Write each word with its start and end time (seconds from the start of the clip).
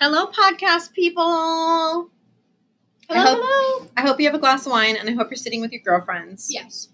Hello, 0.00 0.26
podcast 0.26 0.92
people. 0.92 1.22
Hello, 1.24 2.10
I 3.10 3.18
hope- 3.20 3.38
hello. 3.42 3.86
I 3.96 4.00
hope 4.02 4.20
you 4.20 4.26
have 4.26 4.34
a 4.34 4.38
glass 4.38 4.66
of 4.66 4.72
wine 4.72 4.96
and 4.96 5.08
I 5.08 5.12
hope 5.12 5.30
you're 5.30 5.36
sitting 5.36 5.60
with 5.60 5.72
your 5.72 5.80
girlfriends. 5.82 6.52
Yes. 6.52 6.88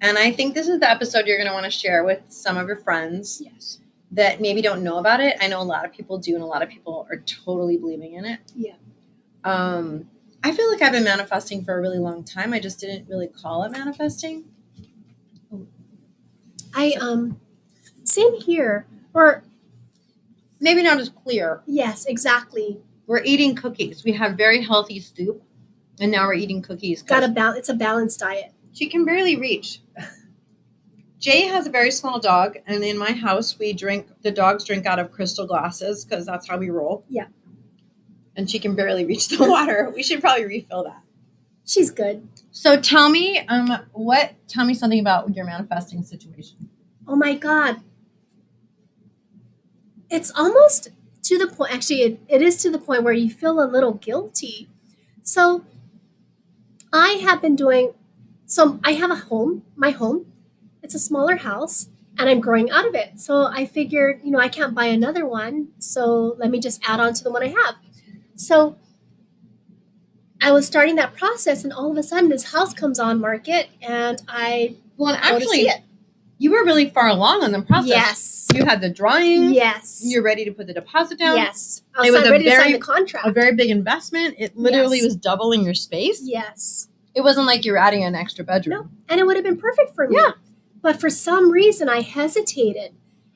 And 0.00 0.18
I 0.18 0.30
think 0.32 0.54
this 0.54 0.68
is 0.68 0.80
the 0.80 0.90
episode 0.90 1.26
you're 1.26 1.38
going 1.38 1.48
to 1.48 1.54
want 1.54 1.64
to 1.64 1.70
share 1.70 2.04
with 2.04 2.20
some 2.28 2.56
of 2.58 2.66
your 2.66 2.76
friends 2.76 3.40
Yes. 3.42 3.78
that 4.10 4.40
maybe 4.40 4.60
don't 4.60 4.82
know 4.82 4.98
about 4.98 5.20
it. 5.20 5.36
I 5.40 5.46
know 5.48 5.60
a 5.60 5.64
lot 5.64 5.84
of 5.84 5.92
people 5.92 6.18
do, 6.18 6.34
and 6.34 6.42
a 6.42 6.46
lot 6.46 6.62
of 6.62 6.68
people 6.68 7.06
are 7.10 7.18
totally 7.20 7.78
believing 7.78 8.14
in 8.14 8.24
it. 8.24 8.40
Yeah. 8.54 8.74
Um, 9.44 10.10
I 10.42 10.52
feel 10.52 10.70
like 10.70 10.82
I've 10.82 10.92
been 10.92 11.04
manifesting 11.04 11.64
for 11.64 11.78
a 11.78 11.80
really 11.80 11.98
long 11.98 12.22
time. 12.24 12.52
I 12.52 12.60
just 12.60 12.78
didn't 12.80 13.08
really 13.08 13.28
call 13.28 13.62
it 13.64 13.72
manifesting. 13.72 14.44
I 16.76 16.92
um 17.00 17.40
same 18.02 18.34
here. 18.40 18.84
Or 19.14 19.44
Maybe 20.60 20.82
not 20.82 20.98
as 20.98 21.08
clear. 21.10 21.62
yes, 21.66 22.06
exactly. 22.06 22.78
We're 23.06 23.22
eating 23.22 23.54
cookies. 23.54 24.02
We 24.04 24.12
have 24.12 24.36
very 24.36 24.62
healthy 24.62 24.98
soup, 25.00 25.42
and 26.00 26.10
now 26.10 26.26
we're 26.26 26.34
eating 26.34 26.62
cookies. 26.62 27.02
Got 27.02 27.22
a 27.24 27.28
bal- 27.28 27.52
it's 27.54 27.68
a 27.68 27.74
balanced 27.74 28.20
diet. 28.20 28.52
She 28.72 28.88
can 28.88 29.04
barely 29.04 29.36
reach. 29.36 29.80
Jay 31.18 31.42
has 31.46 31.66
a 31.66 31.70
very 31.70 31.90
small 31.90 32.18
dog, 32.20 32.58
and 32.66 32.84
in 32.84 32.98
my 32.98 33.12
house, 33.12 33.58
we 33.58 33.72
drink 33.72 34.08
the 34.22 34.30
dogs 34.30 34.64
drink 34.64 34.84
out 34.86 34.98
of 34.98 35.10
crystal 35.10 35.46
glasses 35.46 36.04
because 36.04 36.26
that's 36.26 36.48
how 36.48 36.58
we 36.58 36.70
roll. 36.70 37.04
Yeah. 37.08 37.26
And 38.36 38.50
she 38.50 38.58
can 38.58 38.74
barely 38.74 39.04
reach 39.06 39.28
the 39.28 39.38
water. 39.48 39.90
We 39.94 40.02
should 40.02 40.20
probably 40.20 40.44
refill 40.44 40.84
that. 40.84 41.02
She's 41.66 41.90
good. 41.90 42.28
So 42.50 42.78
tell 42.78 43.08
me, 43.08 43.38
um, 43.48 43.70
what? 43.92 44.34
Tell 44.48 44.66
me 44.66 44.74
something 44.74 44.98
about 45.00 45.34
your 45.34 45.46
manifesting 45.46 46.02
situation. 46.02 46.68
Oh 47.08 47.16
my 47.16 47.34
god. 47.34 47.80
It's 50.14 50.30
almost 50.36 50.90
to 51.24 51.38
the 51.38 51.48
point 51.48 51.74
actually 51.74 52.02
it, 52.02 52.20
it 52.28 52.40
is 52.40 52.56
to 52.58 52.70
the 52.70 52.78
point 52.78 53.02
where 53.02 53.12
you 53.12 53.30
feel 53.30 53.60
a 53.60 53.66
little 53.66 53.94
guilty. 53.94 54.68
So 55.22 55.64
I 56.92 57.20
have 57.24 57.42
been 57.42 57.56
doing 57.56 57.94
so 58.46 58.78
I 58.84 58.92
have 58.92 59.10
a 59.10 59.16
home, 59.16 59.64
my 59.74 59.90
home. 59.90 60.26
It's 60.84 60.94
a 60.94 61.00
smaller 61.00 61.36
house 61.36 61.88
and 62.16 62.28
I'm 62.28 62.38
growing 62.40 62.70
out 62.70 62.86
of 62.86 62.94
it. 62.94 63.18
So 63.18 63.46
I 63.46 63.66
figured, 63.66 64.20
you 64.22 64.30
know, 64.30 64.38
I 64.38 64.48
can't 64.48 64.72
buy 64.72 64.84
another 64.84 65.26
one, 65.26 65.70
so 65.80 66.36
let 66.38 66.48
me 66.50 66.60
just 66.60 66.80
add 66.88 67.00
on 67.00 67.12
to 67.14 67.24
the 67.24 67.32
one 67.32 67.42
I 67.42 67.48
have. 67.48 67.74
So 68.36 68.76
I 70.40 70.52
was 70.52 70.64
starting 70.64 70.94
that 70.96 71.16
process 71.16 71.64
and 71.64 71.72
all 71.72 71.90
of 71.90 71.96
a 71.96 72.04
sudden 72.04 72.28
this 72.28 72.52
house 72.52 72.72
comes 72.72 73.00
on 73.00 73.20
market 73.20 73.68
and 73.82 74.22
I 74.28 74.76
Well, 74.96 75.14
and 75.14 75.22
go 75.22 75.38
to 75.40 75.44
actually. 75.44 75.70
You 76.44 76.50
were 76.52 76.62
really 76.64 76.90
far 76.90 77.08
along 77.08 77.42
on 77.42 77.52
the 77.52 77.62
process. 77.62 77.88
Yes. 77.88 78.46
You 78.54 78.64
had 78.66 78.80
the 78.82 78.90
drawing. 78.90 79.54
Yes. 79.54 80.02
You're 80.04 80.22
ready 80.22 80.44
to 80.44 80.52
put 80.52 80.66
the 80.66 80.74
deposit 80.74 81.18
down. 81.18 81.36
Yes. 81.36 81.82
I 81.94 82.06
It 82.06 82.10
was, 82.10 82.20
was 82.20 82.28
a 82.28 82.32
ready 82.32 82.44
to 82.44 82.50
sign 82.50 82.58
very- 82.60 82.72
the 82.74 82.78
contract. 82.78 83.26
A 83.26 83.32
very 83.32 83.54
big 83.54 83.70
investment. 83.70 84.34
It 84.38 84.56
literally 84.56 84.98
Yes. 84.98 85.04
was 85.06 85.16
doubling 85.16 85.64
your 85.64 85.74
space. 85.74 86.20
yes. 86.22 86.88
It 87.14 87.22
wasn't 87.22 87.46
like 87.46 87.64
you 87.64 87.72
were 87.72 87.78
adding 87.78 88.02
an 88.04 88.14
extra 88.14 88.44
bedroom. 88.44 88.76
No. 88.76 88.88
And 89.08 89.20
it 89.20 89.24
would 89.26 89.36
have 89.36 89.44
been 89.44 89.56
perfect 89.56 89.94
for 89.94 90.06
me. 90.08 90.16
Yeah. 90.16 90.32
But 90.82 91.00
for 91.00 91.08
some 91.08 91.50
reason 91.50 91.88
I 91.88 92.00
hesitated. 92.02 92.92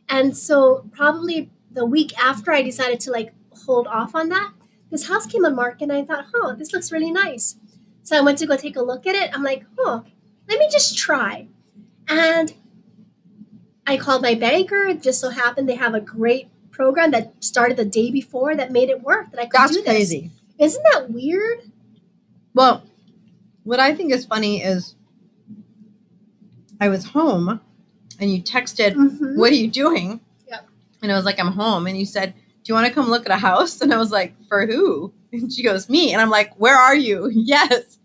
And 0.08 0.36
so 0.36 0.84
probably 0.92 1.50
the 1.70 1.86
week 1.86 2.12
after 2.18 2.52
I 2.52 2.60
decided 2.62 2.98
to 3.00 3.10
like 3.12 3.32
hold 3.66 3.86
off 3.86 4.14
on 4.14 4.28
that, 4.30 4.50
this 4.90 5.06
house 5.08 5.26
came 5.26 5.44
on 5.44 5.54
market 5.54 5.84
and 5.84 5.92
I 5.92 6.02
thought, 6.04 6.26
huh, 6.34 6.54
this 6.58 6.72
looks 6.72 6.90
really 6.92 7.10
nice. 7.12 7.56
So 8.02 8.16
I 8.16 8.20
went 8.20 8.38
to 8.38 8.46
go 8.46 8.56
take 8.56 8.76
a 8.76 8.82
look 8.82 9.06
at 9.06 9.14
it. 9.14 9.30
I'm 9.32 9.42
like, 9.42 9.64
oh, 9.78 10.02
let 10.48 10.58
me 10.58 10.68
just 10.72 10.98
try. 10.98 11.46
And 12.08 12.54
I 13.88 13.96
called 13.96 14.22
my 14.22 14.34
banker. 14.34 14.84
It 14.86 15.02
just 15.02 15.20
so 15.20 15.30
happened 15.30 15.68
they 15.68 15.74
have 15.74 15.94
a 15.94 16.00
great 16.00 16.48
program 16.70 17.10
that 17.12 17.32
started 17.42 17.76
the 17.76 17.84
day 17.84 18.10
before 18.10 18.54
that 18.54 18.70
made 18.70 18.90
it 18.90 19.02
work 19.02 19.30
that 19.32 19.40
I 19.40 19.46
could 19.46 19.58
That's 19.58 19.72
do 19.72 19.78
this. 19.82 19.84
crazy. 19.90 20.30
Isn't 20.58 20.82
that 20.92 21.10
weird? 21.10 21.60
Well, 22.54 22.82
what 23.64 23.80
I 23.80 23.94
think 23.94 24.12
is 24.12 24.24
funny 24.26 24.62
is 24.62 24.94
I 26.80 26.88
was 26.88 27.04
home 27.04 27.60
and 28.20 28.32
you 28.32 28.42
texted, 28.42 28.94
Mhm. 28.94 29.36
What 29.36 29.50
are 29.50 29.54
you 29.56 29.68
doing? 29.68 30.20
Yep. 30.48 30.66
And 31.02 31.10
I 31.12 31.16
was 31.16 31.24
like, 31.24 31.40
I'm 31.40 31.52
home. 31.52 31.86
And 31.86 31.98
you 31.98 32.06
said, 32.06 32.34
Do 32.34 32.72
you 32.72 32.74
want 32.74 32.86
to 32.86 32.92
come 32.92 33.08
look 33.08 33.24
at 33.24 33.32
a 33.32 33.38
house? 33.38 33.80
And 33.80 33.92
I 33.94 33.96
was 33.96 34.10
like, 34.12 34.34
For 34.48 34.66
who? 34.66 35.12
And 35.32 35.52
she 35.52 35.62
goes, 35.62 35.88
Me. 35.88 36.12
And 36.12 36.20
I'm 36.20 36.30
like, 36.30 36.54
Where 36.56 36.76
are 36.76 36.96
you? 36.96 37.30
Yes. 37.32 37.98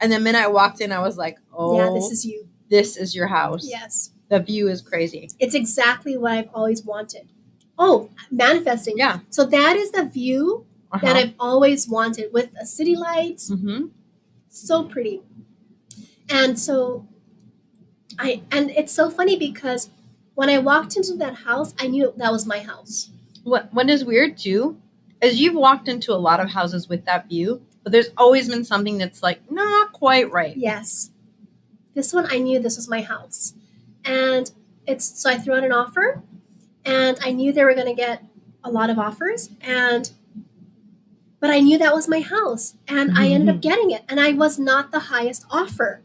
And 0.00 0.12
the 0.12 0.18
minute 0.20 0.42
I 0.42 0.48
walked 0.48 0.80
in, 0.80 0.92
I 0.92 1.00
was 1.00 1.16
like, 1.16 1.38
Oh, 1.52 1.78
Yeah, 1.78 1.90
this 1.94 2.10
is 2.10 2.24
you. 2.26 2.46
this 2.68 2.96
is 2.96 3.14
your 3.14 3.26
house. 3.28 3.66
Yes. 3.68 4.10
The 4.34 4.40
view 4.40 4.66
is 4.68 4.82
crazy. 4.82 5.28
It's 5.38 5.54
exactly 5.54 6.16
what 6.16 6.32
I've 6.32 6.48
always 6.52 6.82
wanted. 6.84 7.28
Oh, 7.78 8.10
manifesting. 8.32 8.98
Yeah. 8.98 9.20
So 9.30 9.44
that 9.44 9.76
is 9.76 9.92
the 9.92 10.04
view 10.06 10.66
Uh-huh. 10.90 11.06
that 11.06 11.14
I've 11.16 11.34
always 11.38 11.88
wanted 11.88 12.32
with 12.32 12.48
the 12.58 12.66
city 12.66 12.96
lights. 12.96 13.48
hmm 13.48 13.86
So 14.48 14.84
pretty. 14.92 15.22
And 16.28 16.58
so 16.58 17.06
I 18.18 18.42
and 18.50 18.70
it's 18.70 18.92
so 18.92 19.08
funny 19.08 19.36
because 19.36 19.90
when 20.34 20.48
I 20.50 20.58
walked 20.58 20.96
into 20.96 21.14
that 21.22 21.34
house, 21.48 21.74
I 21.78 21.86
knew 21.86 22.12
that 22.16 22.32
was 22.32 22.44
my 22.54 22.58
house. 22.58 23.10
What 23.44 23.72
what 23.72 23.88
is 23.88 24.04
weird 24.04 24.36
too 24.36 24.76
is 25.22 25.40
you've 25.40 25.54
walked 25.68 25.86
into 25.88 26.12
a 26.12 26.18
lot 26.28 26.40
of 26.40 26.48
houses 26.50 26.88
with 26.88 27.04
that 27.04 27.28
view, 27.28 27.62
but 27.84 27.92
there's 27.92 28.10
always 28.16 28.48
been 28.48 28.64
something 28.64 28.98
that's 28.98 29.22
like 29.22 29.40
not 29.48 29.92
quite 29.92 30.26
right. 30.32 30.56
Yes. 30.56 31.10
This 31.94 32.12
one 32.12 32.26
I 32.30 32.38
knew 32.38 32.58
this 32.58 32.74
was 32.76 32.88
my 32.88 33.02
house. 33.02 33.54
And 34.04 34.50
it's 34.86 35.20
so 35.20 35.30
I 35.30 35.38
threw 35.38 35.54
out 35.54 35.64
an 35.64 35.72
offer 35.72 36.22
and 36.84 37.18
I 37.22 37.32
knew 37.32 37.52
they 37.52 37.64
were 37.64 37.74
going 37.74 37.86
to 37.86 37.94
get 37.94 38.22
a 38.62 38.70
lot 38.70 38.90
of 38.90 38.98
offers 38.98 39.50
and 39.60 40.10
but 41.40 41.50
I 41.50 41.60
knew 41.60 41.76
that 41.76 41.92
was 41.94 42.08
my 42.08 42.20
house 42.20 42.74
and 42.88 43.18
I 43.18 43.28
ended 43.28 43.54
up 43.54 43.60
getting 43.60 43.90
it 43.90 44.02
and 44.08 44.18
I 44.18 44.32
was 44.32 44.58
not 44.58 44.92
the 44.92 44.98
highest 44.98 45.44
offer. 45.50 46.00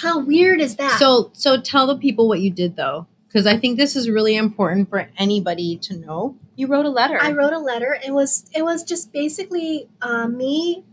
How 0.00 0.18
weird 0.18 0.60
is 0.60 0.76
that? 0.76 0.98
So 0.98 1.30
so 1.34 1.60
tell 1.60 1.86
the 1.86 1.96
people 1.96 2.26
what 2.26 2.40
you 2.40 2.50
did 2.50 2.76
though, 2.76 3.06
because 3.26 3.46
I 3.46 3.58
think 3.58 3.76
this 3.76 3.96
is 3.96 4.08
really 4.08 4.36
important 4.36 4.88
for 4.88 5.10
anybody 5.18 5.76
to 5.76 5.96
know. 5.96 6.36
You 6.56 6.68
wrote 6.68 6.86
a 6.86 6.90
letter. 6.90 7.18
I 7.20 7.32
wrote 7.32 7.52
a 7.52 7.58
letter. 7.58 7.98
It 8.04 8.12
was 8.12 8.48
it 8.54 8.62
was 8.62 8.82
just 8.82 9.12
basically 9.12 9.88
uh, 10.00 10.26
me 10.26 10.84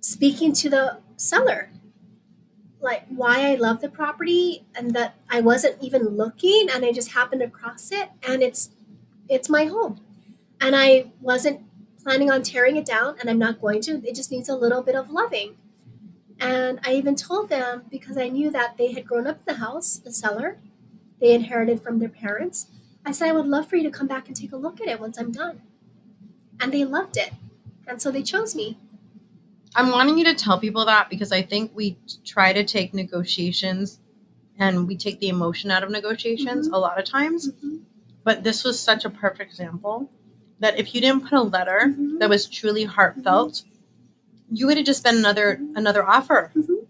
speaking 0.00 0.52
to 0.54 0.70
the 0.70 0.98
seller, 1.16 1.70
like 2.86 3.04
why 3.08 3.50
I 3.52 3.56
love 3.56 3.82
the 3.82 3.90
property 3.90 4.64
and 4.74 4.94
that 4.94 5.16
I 5.28 5.42
wasn't 5.42 5.82
even 5.82 6.08
looking 6.16 6.68
and 6.72 6.84
I 6.86 6.92
just 6.92 7.12
happened 7.12 7.42
across 7.42 7.92
it 7.92 8.08
and 8.26 8.42
it's 8.42 8.70
it's 9.28 9.48
my 9.50 9.64
home, 9.66 10.00
and 10.60 10.76
I 10.76 11.10
wasn't 11.20 11.62
planning 12.02 12.30
on 12.30 12.42
tearing 12.42 12.76
it 12.76 12.86
down 12.86 13.16
and 13.20 13.28
I'm 13.28 13.40
not 13.40 13.60
going 13.60 13.80
to. 13.82 14.00
It 14.08 14.14
just 14.14 14.30
needs 14.30 14.48
a 14.48 14.56
little 14.56 14.82
bit 14.82 14.94
of 14.94 15.10
loving. 15.10 15.56
And 16.38 16.78
I 16.86 16.94
even 16.94 17.16
told 17.16 17.48
them 17.48 17.84
because 17.90 18.16
I 18.16 18.28
knew 18.28 18.50
that 18.50 18.76
they 18.78 18.92
had 18.92 19.06
grown 19.06 19.26
up 19.26 19.38
in 19.38 19.54
the 19.54 19.60
house, 19.60 19.98
the 19.98 20.12
seller, 20.12 20.58
they 21.20 21.34
inherited 21.34 21.82
from 21.82 21.98
their 21.98 22.08
parents. 22.10 22.68
I 23.04 23.12
said, 23.12 23.28
I 23.28 23.32
would 23.32 23.46
love 23.46 23.68
for 23.68 23.76
you 23.76 23.82
to 23.84 23.90
come 23.90 24.06
back 24.06 24.28
and 24.28 24.36
take 24.36 24.52
a 24.52 24.56
look 24.56 24.80
at 24.80 24.88
it 24.88 25.00
once 25.00 25.18
I'm 25.18 25.32
done. 25.32 25.62
And 26.60 26.72
they 26.72 26.84
loved 26.84 27.16
it. 27.16 27.32
And 27.86 28.00
so 28.00 28.10
they 28.10 28.22
chose 28.22 28.54
me. 28.54 28.78
I'm 29.76 29.90
wanting 29.90 30.16
you 30.16 30.24
to 30.24 30.34
tell 30.34 30.58
people 30.58 30.86
that 30.86 31.10
because 31.10 31.32
I 31.32 31.42
think 31.42 31.70
we 31.74 31.98
try 32.24 32.52
to 32.54 32.64
take 32.64 32.94
negotiations 32.94 34.00
and 34.58 34.88
we 34.88 34.96
take 34.96 35.20
the 35.20 35.28
emotion 35.28 35.70
out 35.70 35.84
of 35.84 35.90
negotiations 35.90 36.68
Mhm. 36.68 36.72
a 36.72 36.78
lot 36.78 36.98
of 36.98 37.04
times. 37.04 37.50
But 38.24 38.42
this 38.42 38.64
was 38.64 38.80
such 38.80 39.04
a 39.04 39.10
perfect 39.10 39.50
example 39.50 40.10
that 40.60 40.78
if 40.78 40.94
you 40.94 41.02
didn't 41.02 41.24
put 41.24 41.34
a 41.34 41.42
letter 41.42 41.94
Mhm. 41.94 42.18
that 42.20 42.30
was 42.30 42.46
truly 42.46 42.84
heartfelt, 42.84 43.64
you 44.50 44.66
would 44.66 44.78
have 44.78 44.86
just 44.86 45.04
been 45.04 45.16
another 45.16 45.60
another 45.74 46.04
offer. 46.08 46.52
Mhm. 46.56 46.86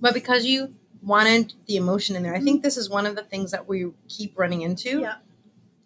But 0.00 0.14
because 0.14 0.46
you 0.46 0.72
wanted 1.02 1.54
the 1.66 1.76
emotion 1.76 2.14
in 2.14 2.22
there, 2.22 2.34
I 2.34 2.40
think 2.40 2.62
this 2.62 2.76
is 2.76 2.88
one 2.88 3.06
of 3.06 3.16
the 3.16 3.24
things 3.24 3.50
that 3.50 3.66
we 3.68 3.90
keep 4.06 4.38
running 4.38 4.62
into. 4.62 5.00
Yeah. 5.00 5.16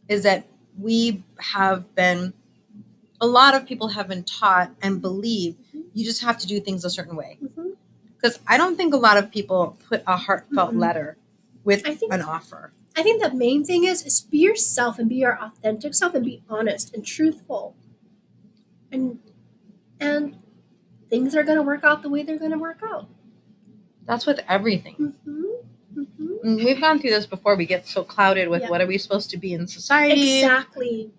Is 0.08 0.25
that 0.25 0.46
we 0.79 1.25
have 1.38 1.94
been 1.94 2.35
a 3.20 3.26
lot 3.26 3.55
of 3.55 3.64
people 3.64 3.88
have 3.88 4.08
been 4.08 4.25
taught 4.25 4.73
and 4.82 5.00
believe. 5.00 5.56
You 5.94 6.05
just 6.05 6.23
have 6.23 6.37
to 6.38 6.46
do 6.46 6.61
things 6.61 6.85
a 6.85 6.91
certain 6.91 7.17
way. 7.17 7.38
Because 8.17 8.38
I 8.46 8.56
don't 8.58 8.76
think 8.76 8.93
a 8.94 8.96
lot 8.99 9.17
of 9.17 9.31
people 9.31 9.76
put 9.88 10.02
a 10.06 10.17
heartfelt 10.17 10.73
Mhm. 10.75 10.79
letter 10.81 11.17
with 11.64 11.87
I 11.87 11.94
think- 11.94 12.12
an 12.12 12.23
offer. 12.23 12.73
I 12.96 13.02
think 13.02 13.23
the 13.23 13.35
main 13.35 13.64
thing 13.64 13.85
is 13.85 14.05
is 14.06 14.20
be 14.20 14.38
yourself 14.38 14.99
and 14.99 15.08
be 15.08 15.17
your 15.17 15.37
authentic 15.43 15.94
self 15.94 16.14
and 16.14 16.25
be 16.25 16.43
honest 16.49 16.94
and 16.94 17.05
truthful. 17.05 17.75
And 18.93 19.19
and 20.00 20.37
things 21.11 21.35
are 21.35 21.43
gonna 21.43 21.62
work 21.62 21.82
out 21.85 22.02
the 22.02 22.08
way 22.08 22.23
they're 22.23 22.38
gonna 22.38 22.58
work 22.58 22.81
out. 22.85 23.08
That's 24.06 24.26
with 24.26 24.41
everything. 24.49 25.14
Mm-hmm. 25.26 26.00
Mm-hmm. 26.00 26.64
We've 26.64 26.81
gone 26.81 26.99
through 26.99 27.11
this 27.11 27.26
before. 27.26 27.56
We 27.56 27.67
get 27.67 27.87
so 27.87 28.05
clouded 28.05 28.49
with 28.49 28.62
Yeah. 28.62 28.70
what 28.70 28.81
are 28.81 28.87
we 28.87 28.99
supposed 28.99 29.31
to 29.31 29.37
be 29.37 29.55
in 29.55 29.67
society? 29.67 30.38
Exactly. 30.41 31.11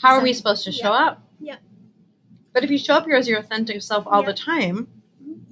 How 0.00 0.14
are 0.14 0.22
we 0.22 0.32
supposed 0.32 0.64
to 0.64 0.70
Yeah. 0.70 0.82
show 0.82 0.92
up? 0.92 1.22
Yeah. 1.40 1.56
But 2.52 2.64
if 2.64 2.70
you 2.70 2.78
show 2.78 2.94
up 2.94 3.04
here 3.06 3.16
as 3.16 3.26
your 3.28 3.38
authentic 3.38 3.80
self 3.82 4.06
all 4.06 4.20
Yeah. 4.20 4.26
the 4.26 4.34
time, 4.34 4.88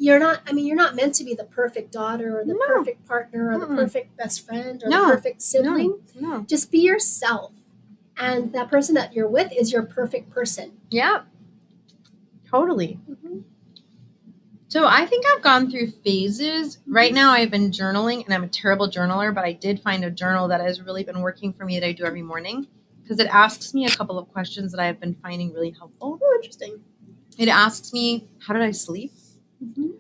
You're 0.03 0.19
not 0.19 0.41
I 0.47 0.53
mean 0.53 0.67
you're 0.67 0.77
not 0.77 0.95
meant 0.97 1.15
to 1.17 1.25
be 1.25 1.35
the 1.35 1.45
perfect 1.45 1.93
daughter 1.93 2.39
or 2.41 2.45
the 2.45 2.55
No. 2.55 2.67
perfect 2.67 3.07
partner 3.07 3.51
or 3.53 3.59
the 3.59 3.67
Mm-mm. 3.67 3.77
perfect 3.77 4.17
best 4.17 4.47
friend 4.47 4.83
or 4.83 4.89
No. 4.89 5.07
the 5.09 5.15
perfect 5.17 5.43
sibling. 5.43 5.99
no. 6.19 6.41
Just 6.49 6.71
be 6.71 6.79
yourself. 6.81 7.53
and 8.17 8.53
that 8.53 8.69
person 8.69 8.95
that 8.95 9.15
you're 9.15 9.27
with 9.29 9.51
is 9.53 9.73
your 9.73 9.83
perfect 9.83 10.29
person. 10.31 10.73
Yeah. 10.91 11.23
Totally. 12.51 12.99
Mhm. 13.11 13.45
So 14.69 14.85
I 14.87 15.07
think 15.07 15.25
I've 15.27 15.43
gone 15.43 15.71
through 15.71 15.91
phases. 15.91 16.79
Right 16.87 17.13
now 17.15 17.33
I've 17.33 17.51
been 17.51 17.71
journaling 17.71 18.25
and 18.25 18.33
I'm 18.35 18.45
a 18.45 18.49
terrible 18.49 18.89
journaler, 18.91 19.35
but 19.35 19.45
I 19.45 19.53
did 19.53 19.81
find 19.81 20.05
a 20.05 20.11
journal 20.11 20.49
that 20.49 20.61
has 20.61 20.81
really 20.83 21.03
been 21.03 21.21
working 21.23 21.53
for 21.53 21.65
me 21.65 21.81
that 21.81 21.87
I 21.87 21.93
do 21.93 22.05
every 22.05 22.23
morning 22.23 22.67
because 23.11 23.19
it 23.27 23.29
asks 23.35 23.75
me 23.75 23.87
a 23.87 23.91
couple 23.91 24.17
of 24.21 24.29
questions 24.29 24.71
that 24.71 24.81
I 24.81 24.87
have 24.87 25.01
been 25.01 25.17
finding 25.21 25.53
really 25.53 25.71
helpful. 25.77 26.21
Oh, 26.23 26.35
interesting. 26.37 26.79
It 27.39 27.49
asks 27.49 27.93
me, 27.93 28.29
how 28.39 28.55
did 28.55 28.63
I 28.63 28.71
sleep? 28.71 29.13
Mhm. 29.61 29.95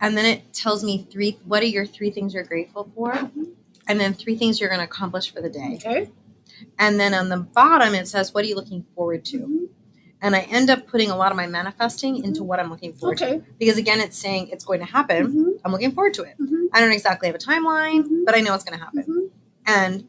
And 0.00 0.18
then 0.18 0.26
it 0.26 0.52
tells 0.52 0.82
me 0.82 1.06
three 1.08 1.38
what 1.44 1.62
are 1.62 1.66
your 1.66 1.86
three 1.86 2.10
things 2.10 2.34
you're 2.34 2.42
grateful 2.42 2.90
for? 2.96 3.12
Mhm. 3.12 3.52
And 3.86 4.00
then 4.00 4.14
three 4.14 4.34
things 4.36 4.58
you're 4.58 4.68
going 4.68 4.80
to 4.80 4.84
accomplish 4.84 5.32
for 5.32 5.40
the 5.40 5.48
day. 5.48 5.74
Okay. 5.76 6.10
And 6.76 6.98
then 6.98 7.14
on 7.14 7.28
the 7.28 7.36
bottom 7.36 7.94
it 7.94 8.08
says 8.08 8.34
what 8.34 8.44
are 8.44 8.48
you 8.48 8.56
looking 8.56 8.84
forward 8.96 9.24
to? 9.26 9.38
Mhm. 9.38 9.68
And 10.20 10.34
I 10.34 10.40
end 10.40 10.68
up 10.68 10.88
putting 10.88 11.10
a 11.12 11.16
lot 11.16 11.30
of 11.30 11.36
my 11.36 11.46
manifesting 11.46 12.24
into 12.24 12.42
what 12.42 12.58
I'm 12.58 12.68
looking 12.68 12.94
forward 12.94 13.18
to. 13.18 13.44
Because 13.60 13.76
again, 13.76 14.00
it's 14.00 14.18
saying 14.18 14.48
it's 14.48 14.64
going 14.64 14.80
to 14.80 14.86
happen. 14.86 15.32
Mhm. 15.32 15.60
I'm 15.64 15.70
looking 15.70 15.92
forward 15.92 16.14
to 16.14 16.22
it. 16.24 16.34
Mhm. 16.40 16.66
I 16.72 16.80
don't 16.80 16.90
exactly 16.92 17.28
have 17.28 17.36
a 17.36 17.38
timeline, 17.38 18.24
but 18.24 18.34
I 18.34 18.40
know 18.40 18.54
it's 18.54 18.64
going 18.64 18.76
to 18.76 18.84
happen. 18.84 19.30
And 19.66 20.08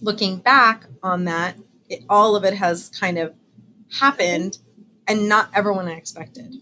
looking 0.00 0.38
back 0.38 0.86
on 1.02 1.24
that, 1.24 1.56
it, 1.88 2.04
all 2.08 2.36
of 2.36 2.44
it 2.44 2.54
has 2.54 2.88
kind 2.90 3.18
of 3.18 3.34
happened 4.00 4.58
and 5.06 5.28
not 5.28 5.50
everyone 5.54 5.86
I 5.88 5.92
expected. 5.92 6.56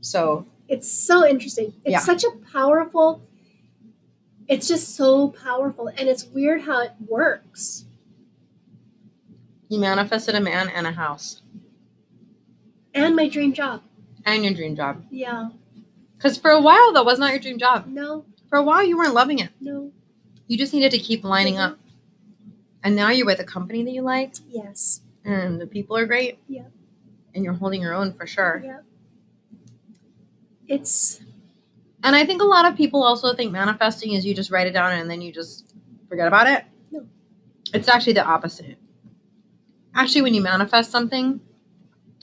So, 0.00 0.46
It's 0.68 0.90
so 1.06 1.26
interesting. 1.26 1.72
It's 1.84 1.92
Yeah. 1.92 1.98
such 2.00 2.24
a 2.24 2.30
powerful. 2.52 3.22
It's 4.48 4.68
just 4.68 4.94
so 4.96 5.28
powerful, 5.28 5.88
and 5.88 6.08
it's 6.08 6.24
weird 6.26 6.62
how 6.62 6.80
it 6.82 6.92
works. 7.06 7.84
you 9.70 9.78
manifested 9.78 10.34
a 10.34 10.40
man 10.40 10.70
and 10.70 10.86
a 10.86 10.92
house 10.92 11.42
And 12.94 13.14
my 13.14 13.28
dream 13.28 13.52
job. 13.52 13.82
and 14.24 14.42
your 14.42 14.54
dream 14.54 14.74
job. 14.74 15.04
Yeah. 15.10 15.50
Because 16.16 16.38
for 16.38 16.50
a 16.50 16.60
while, 16.60 16.92
that 16.94 17.04
was 17.04 17.18
not 17.18 17.32
your 17.32 17.38
dream 17.38 17.58
job. 17.58 17.86
No. 17.86 18.24
For 18.48 18.56
a 18.58 18.62
while, 18.62 18.82
you 18.82 18.96
weren't 18.96 19.12
loving 19.12 19.38
it. 19.40 19.50
No. 19.60 19.92
You 20.46 20.56
just 20.56 20.72
needed 20.72 20.90
to 20.92 20.98
keep 20.98 21.22
lining 21.22 21.54
Mhm. 21.56 21.66
up. 21.72 21.78
And 22.84 22.94
now 22.96 23.10
you're 23.10 23.26
with 23.26 23.40
a 23.40 23.44
company 23.44 23.82
that 23.84 23.90
you 23.90 24.02
like, 24.02 24.34
Yes. 24.48 25.00
and 25.24 25.60
the 25.60 25.66
people 25.66 25.96
are 25.96 26.06
great. 26.06 26.38
Yeah. 26.48 26.64
And 27.34 27.44
you're 27.44 27.54
holding 27.54 27.82
your 27.82 27.94
own 27.94 28.12
for 28.14 28.26
sure. 28.26 28.62
Yeah. 28.64 28.80
It's 30.66 31.20
And 32.02 32.14
I 32.14 32.24
think 32.24 32.42
a 32.42 32.44
lot 32.44 32.64
of 32.70 32.76
people 32.76 33.02
also 33.02 33.34
think 33.34 33.50
manifesting 33.52 34.12
is 34.12 34.24
you 34.24 34.34
just 34.34 34.50
write 34.50 34.66
it 34.66 34.72
down 34.72 34.92
and 34.92 35.10
then 35.10 35.20
you 35.20 35.32
just 35.32 35.74
forget 36.08 36.28
about 36.28 36.46
it. 36.46 36.64
No. 36.90 37.06
It's 37.74 37.88
actually 37.88 38.12
the 38.14 38.24
opposite. 38.24 38.76
Actually, 39.94 40.22
when 40.22 40.34
you 40.34 40.40
manifest 40.42 40.90
something, 40.92 41.40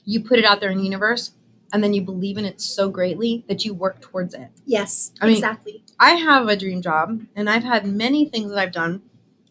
you 0.05 0.21
put 0.23 0.39
it 0.39 0.45
out 0.45 0.59
there 0.61 0.69
in 0.69 0.77
the 0.77 0.83
universe 0.83 1.31
and 1.73 1.83
then 1.83 1.93
you 1.93 2.01
believe 2.01 2.37
in 2.37 2.45
it 2.45 2.61
so 2.61 2.89
greatly 2.89 3.43
that 3.49 3.65
you 3.65 3.73
work 3.73 3.99
towards 3.99 4.33
it. 4.33 4.49
yes. 4.65 5.11
I 5.19 5.25
mean- 5.25 5.35
exactly. 5.35 5.83
I 5.99 6.11
have 6.11 6.47
a 6.49 6.55
dream 6.57 6.81
job 6.81 7.21
and 7.35 7.49
I've 7.49 7.63
had 7.63 7.85
many 7.85 8.25
things 8.25 8.49
that 8.51 8.59
I've 8.59 8.71
done 8.73 9.01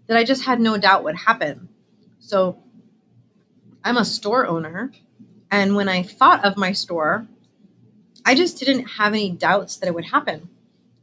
that 0.07 0.17
I 0.17 0.25
just 0.25 0.45
had 0.45 0.61
no 0.61 0.77
doubt 0.79 1.05
would 1.05 1.17
happen. 1.17 1.69
So 2.21 2.59
I'm 3.83 3.97
a 3.97 4.05
store 4.05 4.47
owner. 4.47 4.93
And 5.51 5.77
when 5.77 5.89
I 5.89 6.03
thought 6.03 6.45
of 6.45 6.57
my 6.57 6.73
store, 6.73 7.27
I 8.25 8.35
just 8.35 8.59
didn't 8.59 8.85
have 8.87 9.13
any 9.13 9.31
doubts 9.31 9.77
that 9.77 9.87
it 9.87 9.95
would 9.95 10.07
happen. 10.07 10.49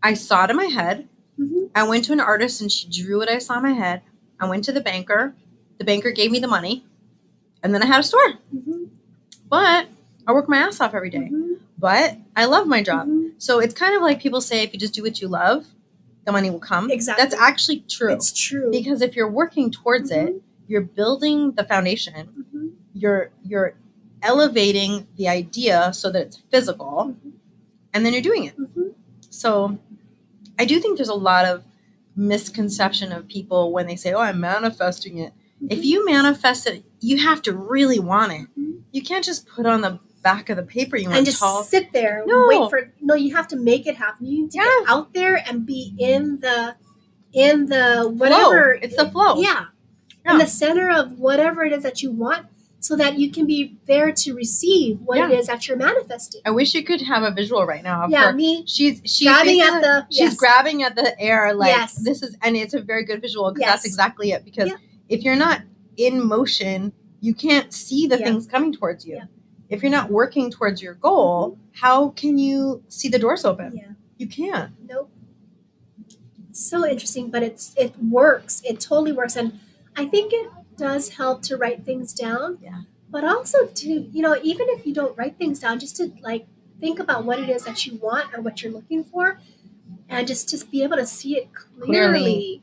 I 0.04 0.14
saw 0.14 0.46
it 0.46 0.50
in 0.50 0.56
my 0.56 0.66
head. 0.66 1.08
hmm 1.38 1.66
I 1.74 1.84
went 1.84 2.04
to 2.06 2.14
an 2.14 2.20
artist 2.20 2.60
and 2.62 2.72
she 2.72 2.90
drew 2.90 3.20
what 3.20 3.30
I 3.30 3.38
saw 3.40 3.56
in 3.58 3.64
my 3.64 3.72
head. 3.72 4.02
I 4.40 4.50
went 4.50 4.66
to 4.66 4.74
the 4.74 4.82
banker. 4.82 5.34
The 5.78 5.86
banker 5.86 6.12
gave 6.12 6.32
me 6.32 6.40
the 6.40 6.48
money. 6.48 6.86
And 7.64 7.74
then 7.74 7.84
I 7.84 7.86
had 7.86 8.00
a 8.02 8.04
store. 8.04 8.34
hmm 8.52 8.86
But 9.50 9.88
I 10.28 10.34
work 10.34 10.50
my 10.50 10.58
ass 10.58 10.82
off 10.82 10.94
every 10.94 11.10
day. 11.10 11.28
hmm 11.30 11.54
But 11.78 12.18
I 12.36 12.46
love 12.46 12.68
my 12.68 12.84
job. 12.84 13.08
hmm 13.08 13.30
So 13.38 13.60
it's 13.60 13.74
kind 13.74 13.96
of 13.96 14.02
like 14.02 14.22
people 14.22 14.42
say 14.42 14.64
if 14.64 14.74
you 14.74 14.80
just 14.80 14.94
do 14.94 15.04
what 15.04 15.22
you 15.22 15.28
love, 15.28 15.68
the 16.26 16.32
money 16.32 16.50
will 16.50 16.60
come. 16.60 16.90
Exactly. 16.92 17.24
That's 17.24 17.36
actually 17.36 17.80
true. 17.90 18.12
It's 18.14 18.32
true. 18.32 18.70
because 18.72 19.02
if 19.02 19.16
you're 19.16 19.30
working 19.30 19.72
towards 19.72 20.12
it, 20.12 20.28
Mhm. 20.36 20.42
you're 20.68 20.82
building 20.82 21.52
the 21.54 21.64
foundation. 21.64 22.46
Mhm. 22.56 22.72
You're 22.94 23.32
you're 23.44 23.74
elevating 24.22 25.08
the 25.18 25.28
idea 25.28 25.92
so 25.94 26.12
that 26.12 26.22
it's 26.28 26.38
physical 26.52 27.16
Mhm. 27.26 27.32
and 27.94 28.06
then 28.06 28.14
you're 28.14 28.22
doing 28.22 28.46
it. 28.46 28.56
Mhm. 28.58 28.94
So 29.30 29.78
I 30.60 30.66
do 30.66 30.80
think 30.80 30.98
there's 30.98 31.10
a 31.10 31.14
lot 31.32 31.46
of 31.46 31.64
misconception 32.16 33.12
of 33.12 33.28
people 33.28 33.72
when 33.72 33.88
they 33.88 33.96
say, 33.96 34.14
"Oh, 34.14 34.20
I'm 34.20 34.40
manifesting 34.40 35.18
it." 35.18 35.34
If 35.70 35.84
you 35.86 36.06
manifest 36.06 36.68
it, 36.68 36.84
you 37.02 37.18
have 37.20 37.42
to 37.44 37.54
really 37.54 38.00
want 38.00 38.32
it. 38.34 38.48
Mhm. 38.60 38.82
You 38.92 39.02
can't 39.02 39.24
just 39.26 39.48
put 39.48 39.66
on 39.66 39.82
the 39.82 40.00
back 40.22 40.50
of 40.50 40.58
the 40.58 40.64
paper 40.64 40.98
you 40.98 41.06
want 41.08 41.18
and 41.18 41.26
just 41.26 41.40
tall. 41.40 41.64
sit 41.64 41.92
there 41.94 42.20
and 42.20 42.28
No. 42.28 42.46
wait 42.48 42.70
for 42.70 42.92
no 43.02 43.16
you 43.16 43.36
have 43.36 43.48
to 43.50 43.56
make 43.56 43.88
it 43.88 43.96
happen 43.96 44.26
you 44.28 44.44
need 44.44 44.52
to 44.52 44.58
Yeah. 44.58 44.64
get 44.64 44.90
out 44.90 45.14
there 45.14 45.44
and 45.48 45.66
be 45.66 45.96
in 45.98 46.40
the 46.42 46.76
in 47.34 47.66
the 47.68 48.12
whatever 48.18 48.74
It's 48.74 48.96
the 48.98 49.10
flow. 49.10 49.38
yeah, 49.42 49.66
Yeah. 50.26 50.34
in 50.34 50.38
the 50.38 50.46
center 50.48 50.90
of 50.90 51.18
whatever 51.20 51.64
it 51.64 51.74
is 51.74 51.84
that 51.84 52.04
you 52.04 52.12
want 52.12 52.46
so 52.80 52.96
that 52.96 53.18
you 53.20 53.32
can 53.32 53.46
be 53.46 53.78
there 53.86 54.12
to 54.12 54.34
receive 54.36 55.00
what 55.06 55.18
it 55.18 55.30
Yeah. 55.32 55.38
is 55.40 55.48
that 55.48 55.68
you're 55.68 55.78
manifesting 55.78 56.42
I 56.46 56.52
wish 56.52 56.74
you 56.76 56.84
could 56.84 57.02
have 57.02 57.24
a 57.24 57.32
visual 57.32 57.66
right 57.66 57.84
now 57.84 58.08
yeah 58.10 58.28
her. 58.28 58.34
me 58.34 58.64
She's 58.68 59.02
she's 59.06 59.28
grabbing 59.28 59.62
at 59.62 59.82
the 59.82 60.06
she's 60.12 60.20
yes. 60.20 60.36
grabbing 60.36 60.84
at 60.84 60.96
the 60.96 61.20
air 61.20 61.54
like 61.54 61.70
Yes. 61.70 61.96
this 61.96 62.22
is 62.22 62.36
and 62.44 62.56
it's 62.58 62.74
a 62.74 62.82
very 62.82 63.06
good 63.06 63.22
visual 63.22 63.50
because 63.52 63.62
Yes. 63.62 63.70
that's 63.76 63.86
exactly 63.86 64.32
it 64.32 64.44
because 64.46 64.72
if 65.10 65.24
you're 65.24 65.36
not 65.36 65.62
in 65.98 66.24
motion 66.26 66.92
you 67.22 67.34
can't 67.36 67.72
see 67.74 68.08
the 68.08 68.18
things 68.18 68.46
coming 68.48 68.74
towards 68.74 69.06
you 69.06 69.16
Yeah. 69.16 69.24
If 69.72 69.82
you're 69.82 69.92
not 70.00 70.12
working 70.12 70.52
towards 70.52 70.82
your 70.82 70.94
goal 70.96 71.58
how 71.84 72.10
can 72.10 72.38
you 72.38 72.84
see 72.90 73.10
the 73.10 73.18
doors 73.20 73.44
open 73.46 73.76
yeah 73.76 73.92
you 74.18 74.28
can't 74.28 74.72
Nope. 74.88 75.10
So 76.54 76.86
interesting, 76.86 77.30
but 77.30 77.44
it's 77.44 77.74
it 77.78 77.94
works. 77.98 78.62
It 78.66 78.80
totally 78.82 79.14
works, 79.14 79.38
and 79.38 79.60
I 79.96 80.06
think 80.06 80.34
it 80.34 80.50
does 80.78 81.10
help 81.10 81.42
to 81.44 81.56
write 81.56 81.86
things 81.86 82.14
down. 82.14 82.58
Yeah. 82.62 82.82
But 83.10 83.24
also 83.24 83.68
to 83.68 83.88
you 83.88 84.22
know, 84.22 84.38
even 84.44 84.68
if 84.70 84.86
you 84.86 84.94
don't 84.94 85.18
write 85.18 85.38
things 85.38 85.60
down, 85.62 85.80
just 85.80 85.96
to 85.98 86.12
like 86.22 86.46
think 86.82 87.00
about 87.00 87.24
what 87.24 87.40
it 87.40 87.48
is 87.50 87.64
that 87.64 87.86
you 87.86 87.96
want 88.00 88.34
or 88.34 88.42
what 88.42 88.62
you're 88.62 88.72
looking 88.74 89.04
for, 89.06 89.40
and 90.10 90.28
just 90.28 90.50
to 90.50 90.66
be 90.66 90.84
able 90.84 90.98
to 90.98 91.06
see 91.06 91.38
it 91.38 91.48
clearly. 91.54 91.86
Clearly. 91.86 92.62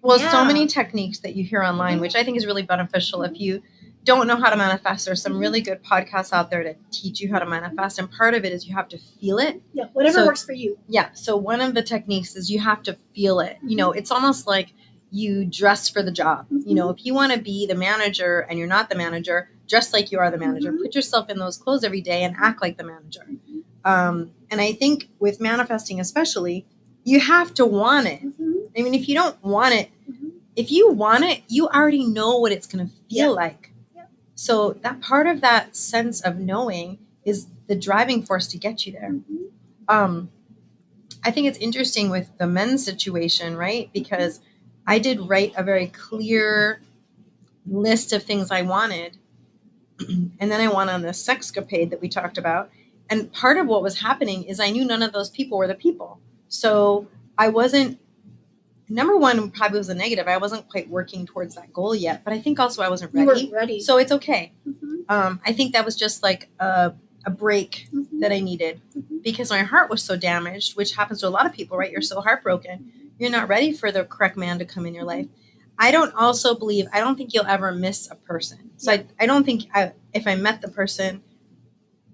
well 0.00 0.18
so 0.18 0.42
many 0.44 0.66
techniques 0.66 1.18
that 1.18 1.34
you 1.36 1.44
hear 1.44 1.62
online 1.62 1.98
Mhm. 1.98 2.02
which 2.02 2.14
i 2.14 2.22
think 2.22 2.36
is 2.36 2.46
really 2.46 2.62
beneficial 2.62 3.22
if 3.22 3.38
you 3.40 3.60
don't 4.06 4.26
know 4.26 4.36
how 4.36 4.48
to 4.48 4.56
manifest 4.56 5.04
there's 5.04 5.20
some 5.20 5.36
really 5.38 5.60
mm-hmm. 5.60 5.72
good 5.74 5.82
podcasts 5.84 6.32
out 6.32 6.50
there 6.50 6.62
to 6.62 6.74
teach 6.90 7.20
you 7.20 7.30
how 7.32 7.38
to 7.38 7.46
manifest 7.46 7.98
and 7.98 8.10
part 8.10 8.34
of 8.34 8.44
it 8.44 8.52
is 8.52 8.66
you 8.66 8.74
have 8.74 8.88
to 8.88 8.98
feel 8.98 9.38
it 9.38 9.60
Yeah, 9.74 9.86
whatever 9.92 10.18
So- 10.20 10.26
works 10.26 10.44
for 10.44 10.52
you. 10.52 10.78
Yeah. 10.88 11.08
So 11.12 11.36
one 11.36 11.60
of 11.60 11.74
the 11.74 11.82
techniques 11.82 12.34
is 12.36 12.50
you 12.50 12.60
have 12.60 12.82
to 12.84 12.96
feel 13.14 13.40
it. 13.40 13.58
You 13.62 13.76
know, 13.76 13.90
mm-hmm. 13.90 13.98
it's 13.98 14.10
almost 14.10 14.46
like 14.46 14.72
you 15.10 15.44
dress 15.44 15.88
for 15.88 16.02
the 16.02 16.10
job. 16.10 16.46
You 16.50 16.74
know, 16.74 16.88
mm-hmm. 16.88 16.98
if 16.98 17.06
you 17.06 17.14
want 17.14 17.32
to 17.32 17.40
be 17.40 17.66
the 17.66 17.74
manager 17.74 18.46
and 18.48 18.58
you're 18.58 18.68
not 18.68 18.88
the 18.90 18.96
manager, 18.96 19.50
dress 19.68 19.92
like 19.92 20.10
you 20.12 20.18
are 20.18 20.30
the 20.30 20.38
manager. 20.38 20.72
Mhm. 20.72 20.82
Put 20.82 20.94
yourself 20.94 21.28
in 21.28 21.38
those 21.38 21.56
clothes 21.56 21.84
every 21.84 22.00
day 22.00 22.22
and 22.24 22.34
act 22.40 22.62
like 22.62 22.76
the 22.76 22.84
manager. 22.84 23.26
Um, 23.84 24.32
and 24.50 24.60
I 24.60 24.72
think 24.72 25.08
with 25.18 25.40
manifesting, 25.40 26.00
especially, 26.00 26.66
you 27.04 27.20
have 27.20 27.54
to 27.54 27.64
want 27.66 28.06
it. 28.06 28.20
I 28.76 28.82
mean, 28.82 28.94
if 28.94 29.08
you 29.08 29.14
don't 29.14 29.40
want 29.42 29.74
it, 29.74 29.90
if 30.56 30.70
you 30.70 30.90
want 30.90 31.24
it, 31.24 31.42
you 31.48 31.68
already 31.68 32.04
know 32.04 32.38
what 32.38 32.52
it's 32.52 32.66
going 32.66 32.86
to 32.86 32.92
feel 33.08 33.28
Yeah. 33.30 33.42
like. 33.44 33.72
So 34.36 34.74
that 34.82 35.00
part 35.02 35.28
of 35.28 35.42
that 35.42 35.76
sense 35.76 36.20
of 36.22 36.38
knowing 36.38 37.00
is 37.24 37.48
the 37.68 37.76
driving 37.76 38.22
force 38.24 38.48
to 38.48 38.58
get 38.58 38.86
you 38.86 38.92
there. 38.92 39.12
Mhm. 39.12 39.50
um 39.88 40.30
i 41.24 41.30
think 41.32 41.46
it's 41.48 41.58
interesting 41.58 42.10
with 42.10 42.30
the 42.38 42.46
men's 42.46 42.84
situation 42.84 43.56
right? 43.56 43.90
Because 43.92 44.40
i 44.86 44.98
did 44.98 45.20
write 45.30 45.52
a 45.56 45.62
very 45.64 45.88
clear 45.88 46.80
list 47.66 48.12
of 48.12 48.22
things 48.24 48.50
i 48.50 48.62
wanted 48.62 49.18
and 50.40 50.50
then 50.52 50.60
i 50.60 50.68
went 50.68 50.90
on 50.90 51.02
this 51.02 51.26
sexcapade 51.26 51.90
that 51.90 52.00
we 52.00 52.08
talked 52.08 52.38
about 52.38 52.70
and 53.10 53.32
part 53.32 53.58
of 53.58 53.66
what 53.66 53.82
was 53.82 54.00
happening 54.00 54.44
is 54.44 54.60
i 54.60 54.70
knew 54.70 54.84
none 54.84 55.02
of 55.02 55.12
those 55.12 55.30
people 55.30 55.58
were 55.58 55.68
the 55.68 55.74
people. 55.74 56.20
So 56.48 57.08
i 57.38 57.48
wasn't 57.48 57.98
number 58.88 59.16
one 59.16 59.50
probably 59.50 59.78
was 59.78 59.88
a 59.88 59.94
negative 59.94 60.28
i 60.28 60.36
wasn't 60.36 60.66
quite 60.68 60.88
working 60.88 61.26
towards 61.26 61.54
that 61.54 61.72
goal 61.72 61.94
yet 61.94 62.22
but 62.24 62.32
i 62.32 62.38
think 62.40 62.58
also 62.60 62.82
i 62.82 62.88
wasn't 62.88 63.12
ready. 63.14 63.24
You 63.40 63.46
weren't 63.50 63.52
ready. 63.52 63.80
so 63.80 63.98
it's 63.98 64.12
okay 64.12 64.52
Mhm, 64.68 65.04
um, 65.10 65.40
i 65.44 65.52
think 65.52 65.72
that 65.72 65.84
was 65.84 65.96
just 65.96 66.22
like 66.22 66.48
a, 66.60 66.92
a 67.24 67.30
break 67.30 67.88
mhm, 67.92 68.06
that 68.20 68.30
I 68.32 68.40
needed 68.40 68.80
Mhm. 68.96 69.22
because 69.22 69.50
my 69.50 69.62
heart 69.64 69.90
was 69.90 70.00
so 70.02 70.14
damaged, 70.16 70.76
which 70.76 70.94
happens 70.94 71.20
to 71.20 71.28
a 71.28 71.34
lot 71.36 71.44
of 71.46 71.52
people, 71.52 71.76
right? 71.76 71.90
You're 71.90 72.00
so 72.00 72.20
heartbroken. 72.20 72.92
You're 73.18 73.30
not 73.38 73.48
ready 73.48 73.72
for 73.72 73.90
the 73.90 74.04
correct 74.04 74.36
man 74.36 74.60
to 74.60 74.64
come 74.64 74.86
in 74.86 74.94
your 74.94 75.02
life. 75.04 75.26
I 75.76 75.90
don't 75.90 76.14
also 76.14 76.54
believe, 76.54 76.86
I 76.92 77.00
don't 77.00 77.16
think 77.16 77.34
you'll 77.34 77.46
ever 77.46 77.72
miss 77.72 78.08
a 78.08 78.14
person. 78.14 78.70
So 78.76 78.92
I, 78.92 79.06
I 79.18 79.26
don't 79.26 79.44
think 79.44 79.64
I, 79.74 79.92
if 80.14 80.28
I 80.28 80.36
met 80.36 80.60
the 80.62 80.68
person 80.68 81.22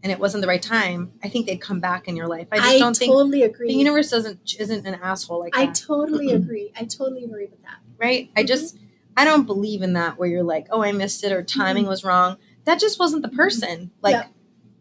and 0.03 0.11
it 0.11 0.19
wasn't 0.19 0.43
the 0.43 0.49
right 0.49 0.63
time, 0.63 1.13
I 1.23 1.29
think 1.29 1.47
they'd 1.47 1.61
come 1.61 1.81
back 1.81 2.09
in 2.09 2.17
your 2.17 2.27
life. 2.27 2.49
I 2.51 2.59
just 2.59 2.79
don't 2.79 2.97
think 2.97 3.13
totally 3.13 3.43
agree. 3.43 3.69
the 3.69 3.75
universe 3.75 4.11
doesn't, 4.11 4.55
isn't 4.59 4.87
an 4.87 4.95
asshole 5.03 5.39
like 5.41 5.57
I 5.57 5.67
that, 5.67 5.75
totally 5.75 6.33
agree. 6.33 6.73
I 6.77 6.85
totally 6.85 7.25
agree 7.25 7.47
with 7.47 7.63
that. 7.63 7.79
right? 7.99 8.31
I 8.37 8.43
just, 8.43 8.77
mm-hmm. 8.77 8.85
I 9.17 9.25
don't 9.25 9.47
believe 9.47 9.83
in 9.83 9.93
that 9.93 10.19
where 10.19 10.29
you're 10.29 10.43
like, 10.43 10.67
oh, 10.71 10.83
I 10.83 10.93
missed 10.93 11.23
it 11.25 11.33
or 11.33 11.43
mm-hmm. 11.43 11.61
timing 11.61 11.87
was 11.87 12.05
wrong. 12.05 12.37
That 12.65 12.81
just 12.81 12.99
wasn't 12.99 13.23
the 13.23 13.29
mm-hmm. 13.29 13.37
person. 13.37 13.91
Like, 14.01 14.27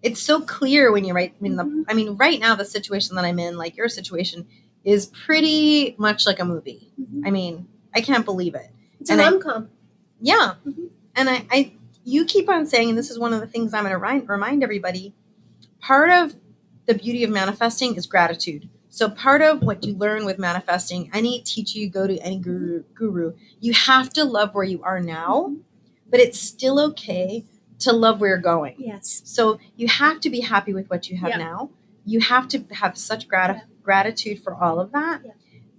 it's 0.01 0.21
so 0.21 0.41
clear 0.41 0.91
when 0.91 1.05
you 1.05 1.13
write. 1.13 1.33
I 1.39 1.43
mean, 1.43 1.55
the, 1.55 1.63
Mhm. 1.63 1.83
I 1.87 1.93
mean, 1.93 2.15
right 2.17 2.39
now 2.39 2.55
the 2.55 2.65
situation 2.65 3.15
that 3.15 3.25
I'm 3.25 3.37
in, 3.39 3.57
like 3.57 3.77
your 3.77 3.89
situation, 3.89 4.47
is 4.83 5.05
pretty 5.05 5.95
much 5.99 6.25
like 6.25 6.39
a 6.39 6.45
movie. 6.45 6.91
I 7.23 7.29
mean, 7.29 7.67
I 7.93 8.01
can't 8.01 8.25
believe 8.25 8.55
it. 8.55 8.71
It's 8.99 9.09
a 9.09 9.13
and 9.13 9.21
I- 9.21 9.29
rom 9.29 9.41
com. 9.41 9.69
Yeah. 10.19 10.55
And 11.15 11.29
I, 11.29 11.45
I, 11.51 11.73
you 12.03 12.25
keep 12.25 12.49
on 12.49 12.65
saying, 12.65 12.89
and 12.89 12.97
this 12.97 13.09
is 13.09 13.19
one 13.19 13.33
of 13.33 13.39
the 13.41 13.47
things 13.47 13.73
I'm 13.73 13.83
going 13.83 13.91
to 13.91 13.97
remind, 13.97 14.29
remind 14.29 14.63
everybody 14.63 15.13
part 15.79 16.09
of 16.09 16.35
the 16.85 16.93
beauty 16.93 17.23
of 17.23 17.29
manifesting 17.29 17.95
is 17.95 18.05
gratitude. 18.05 18.69
So, 18.89 19.09
part 19.09 19.41
of 19.41 19.61
what 19.61 19.83
you 19.85 19.95
learn 19.95 20.25
with 20.25 20.37
manifesting, 20.37 21.09
any 21.13 21.41
teacher 21.41 21.79
you 21.79 21.89
go 21.89 22.07
to, 22.07 22.17
any 22.19 22.39
guru, 22.39 22.83
guru, 22.93 23.33
you 23.59 23.73
have 23.73 24.09
to 24.13 24.25
love 24.25 24.53
where 24.53 24.65
you 24.65 24.83
are 24.83 24.99
now, 24.99 25.47
mm-hmm. 25.47 25.61
but 26.09 26.19
it's 26.19 26.39
still 26.39 26.79
okay 26.79 27.45
to 27.79 27.93
love 27.93 28.19
where 28.19 28.31
you're 28.31 28.37
going. 28.37 28.75
Yes. 28.77 29.21
So, 29.23 29.59
you 29.77 29.87
have 29.87 30.19
to 30.21 30.29
be 30.29 30.41
happy 30.41 30.73
with 30.73 30.89
what 30.89 31.09
you 31.09 31.17
have 31.17 31.29
Yeah. 31.29 31.37
now. 31.37 31.69
You 32.05 32.19
have 32.19 32.49
to 32.49 32.65
have 32.71 32.97
such 32.97 33.27
grat- 33.29 33.55
Yeah. 33.55 33.63
gratitude 33.81 34.43
for 34.43 34.53
all 34.55 34.79
of 34.79 34.91
that. 34.91 35.21
Yeah. 35.23 35.31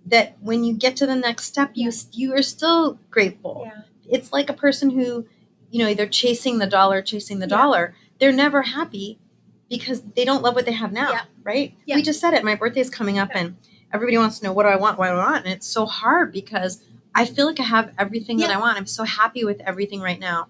That 0.06 0.36
when 0.40 0.64
you 0.64 0.74
get 0.74 0.96
to 0.96 1.06
the 1.06 1.14
next 1.16 1.44
step, 1.44 1.72
you 1.74 1.92
you 2.12 2.34
are 2.34 2.42
still 2.42 2.98
grateful 3.10 3.70
it's 4.12 4.32
like 4.32 4.50
a 4.50 4.54
person 4.54 4.90
who, 4.90 5.26
you 5.72 5.78
know, 5.84 5.92
they're 5.94 6.06
chasing 6.06 6.58
the 6.58 6.66
dollar, 6.68 7.02
chasing 7.02 7.40
the 7.40 7.46
Yeah. 7.48 7.56
dollar. 7.56 7.94
They're 8.20 8.30
never 8.32 8.62
happy 8.62 9.18
because 9.68 10.02
they 10.14 10.24
don't 10.24 10.42
love 10.42 10.54
what 10.54 10.66
they 10.66 10.72
have 10.72 10.92
now, 10.92 11.10
Yeah. 11.10 11.22
right? 11.42 11.74
Yeah. 11.86 11.96
We 11.96 12.02
just 12.02 12.20
said 12.20 12.34
it. 12.34 12.44
My 12.44 12.54
birthday's 12.54 12.90
coming 12.90 13.18
up, 13.18 13.30
and 13.34 13.56
everybody 13.92 14.18
wants 14.18 14.38
to 14.38 14.44
know 14.44 14.52
what 14.52 14.62
do 14.64 14.68
I 14.68 14.76
want, 14.76 14.98
what 14.98 15.08
do 15.08 15.14
I 15.14 15.16
want, 15.16 15.44
and 15.44 15.52
it's 15.52 15.66
so 15.66 15.86
hard 15.86 16.30
because 16.30 16.84
I 17.14 17.24
feel 17.24 17.46
like 17.46 17.58
I 17.58 17.64
have 17.64 17.92
everything 17.98 18.36
that 18.38 18.50
I 18.50 18.58
want. 18.58 18.76
I'm 18.78 18.86
so 18.86 19.04
happy 19.04 19.44
with 19.44 19.60
everything 19.62 20.00
right 20.00 20.20
now. 20.20 20.48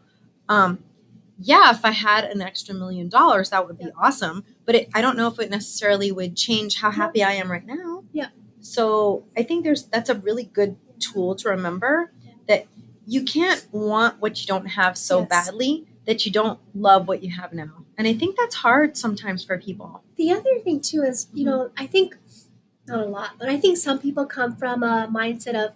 Um, 0.49 0.81
yeah, 1.41 1.71
if 1.71 1.85
I 1.85 1.91
had 1.93 2.25
an 2.25 2.41
extra 2.43 2.75
million 2.75 3.09
dollars, 3.09 3.51
that 3.51 3.67
would 3.67 3.79
be 3.79 3.91
awesome. 3.97 4.45
But 4.65 4.75
it, 4.77 4.89
I 4.95 5.01
don't 5.01 5.17
know 5.17 5.27
if 5.29 5.39
it 5.41 5.51
necessarily 5.51 6.13
would 6.13 6.37
change 6.37 6.81
how 6.81 6.91
happy 6.91 7.23
I 7.25 7.33
am 7.33 7.51
right 7.51 7.67
now. 7.67 8.05
Yeah. 8.13 8.29
So 8.61 9.25
I 9.37 9.43
think 9.43 9.65
there's 9.65 9.85
that's 9.85 10.09
a 10.11 10.15
really 10.15 10.45
good 10.45 10.77
tool 11.01 11.35
to 11.37 11.49
remember 11.49 12.13
that 12.47 12.67
you 13.07 13.23
can't 13.25 13.67
want 13.73 14.21
what 14.21 14.41
you 14.41 14.47
don't 14.47 14.67
have 14.67 14.97
so 14.97 15.21
Yes. 15.21 15.29
badly 15.29 15.87
that 16.07 16.25
you 16.27 16.33
don't 16.33 16.59
love 16.75 17.09
what 17.09 17.23
you 17.23 17.31
have 17.31 17.53
now. 17.53 17.85
And 17.99 18.07
I 18.09 18.15
think 18.15 18.37
that's 18.37 18.57
hard 18.57 18.97
sometimes 18.97 19.45
for 19.45 19.59
people. 19.59 20.03
The 20.17 20.31
other 20.33 20.59
thing 20.65 20.81
too 20.81 21.03
is, 21.03 21.29
you 21.33 21.45
know, 21.45 21.71
I 21.77 21.87
think 21.87 22.17
not 22.87 23.01
a 23.01 23.07
lot, 23.07 23.33
but 23.39 23.49
I 23.49 23.59
think 23.59 23.77
some 23.79 23.99
people 23.99 24.27
come 24.27 24.57
from 24.57 24.83
a 24.83 25.09
mindset 25.13 25.55
of 25.55 25.73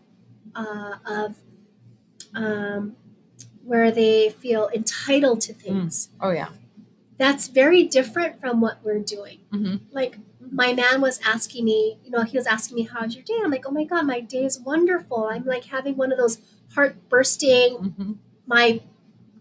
uh, 0.54 0.96
of 1.06 1.36
um, 2.34 2.96
where 3.64 3.90
they 3.90 4.30
feel 4.30 4.68
entitled 4.74 5.40
to 5.42 5.52
things. 5.52 6.08
Oh 6.20 6.30
yeah. 6.30 6.48
That's 7.18 7.48
very 7.48 7.84
different 7.84 8.40
from 8.40 8.60
what 8.60 8.78
we're 8.84 8.98
doing. 9.00 9.38
Mhm. 9.52 9.80
Like 9.90 10.18
my 10.50 10.72
man 10.72 11.00
was 11.00 11.18
asking 11.24 11.64
me, 11.64 11.98
you 12.04 12.10
know, 12.10 12.22
he 12.22 12.36
was 12.36 12.46
asking 12.46 12.76
me, 12.76 12.82
"How's 12.84 13.14
your 13.14 13.24
day?" 13.24 13.34
I'm 13.42 13.50
like, 13.50 13.66
"Oh 13.66 13.70
my 13.72 13.84
god, 13.84 14.06
my 14.06 14.20
day 14.20 14.44
is 14.44 14.60
wonderful. 14.60 15.24
I'm 15.26 15.44
like 15.44 15.64
having 15.64 15.96
one 15.96 16.12
of 16.12 16.18
those 16.18 16.38
heart 16.76 16.96
bursting 17.10 17.94
hmm 17.96 18.12
my 18.48 18.80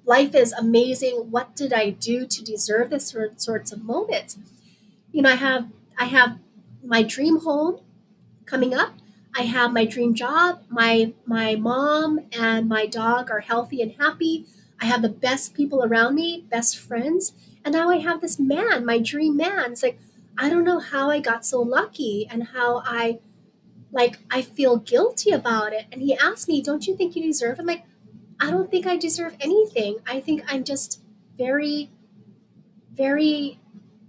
life 0.06 0.36
is 0.36 0.54
amazing. 0.54 1.28
What 1.32 1.56
did 1.56 1.74
I 1.74 1.92
do 1.92 2.26
to 2.28 2.44
deserve 2.44 2.90
this 2.90 3.08
sort, 3.10 3.42
sorts 3.42 3.72
of 3.72 3.84
moments? 3.84 4.38
You 5.12 5.22
know, 5.22 5.32
I 5.32 5.36
have 5.36 5.68
I 5.98 6.06
have 6.06 6.40
my 6.84 7.04
dream 7.04 7.40
home 7.42 7.80
coming 8.46 8.74
up. 8.74 8.94
I 9.38 9.44
have 9.44 9.74
my 9.74 9.86
dream 9.86 10.14
job. 10.16 10.64
My 10.70 11.14
my 11.26 11.56
mom 11.56 12.22
and 12.32 12.70
my 12.70 12.86
dog 12.86 13.32
are 13.32 13.42
healthy 13.42 13.82
and 13.82 13.94
happy. 14.00 14.46
I 14.82 14.86
have 14.86 15.02
the 15.02 15.10
best 15.10 15.54
people 15.54 15.84
around 15.84 16.16
me, 16.16 16.46
best 16.50 16.78
friends, 16.78 17.34
and 17.64 17.74
now 17.74 17.90
I 17.90 17.98
have 17.98 18.22
this 18.22 18.40
man, 18.40 18.86
my 18.86 19.00
dream 19.00 19.38
man. 19.38 19.74
It's 19.74 19.84
like 19.84 20.00
I 20.38 20.50
don't 20.50 20.64
know 20.66 20.80
how 20.80 21.10
I 21.10 21.20
got 21.20 21.46
so 21.46 21.62
lucky 21.62 22.28
and 22.30 22.48
how 22.50 22.82
I 22.86 23.20
like 23.96 24.20
I 24.30 24.42
feel 24.44 24.78
guilty 24.78 25.32
about 25.32 25.74
it. 25.74 25.86
And 25.92 26.02
he 26.02 26.16
asked 26.18 26.48
me, 26.48 26.62
"Don't 26.62 26.86
you 26.86 26.96
think 26.96 27.16
you 27.16 27.24
deserve?" 27.24 27.60
I'm 27.60 27.66
like, 27.66 27.84
I 28.40 28.52
don't 28.52 28.70
think 28.70 28.86
I 28.86 28.98
deserve 28.98 29.36
anything. 29.40 29.98
I 30.06 30.20
think 30.20 30.44
I'm 30.48 30.64
just 30.66 31.02
very, 31.38 31.90
very, 32.94 33.60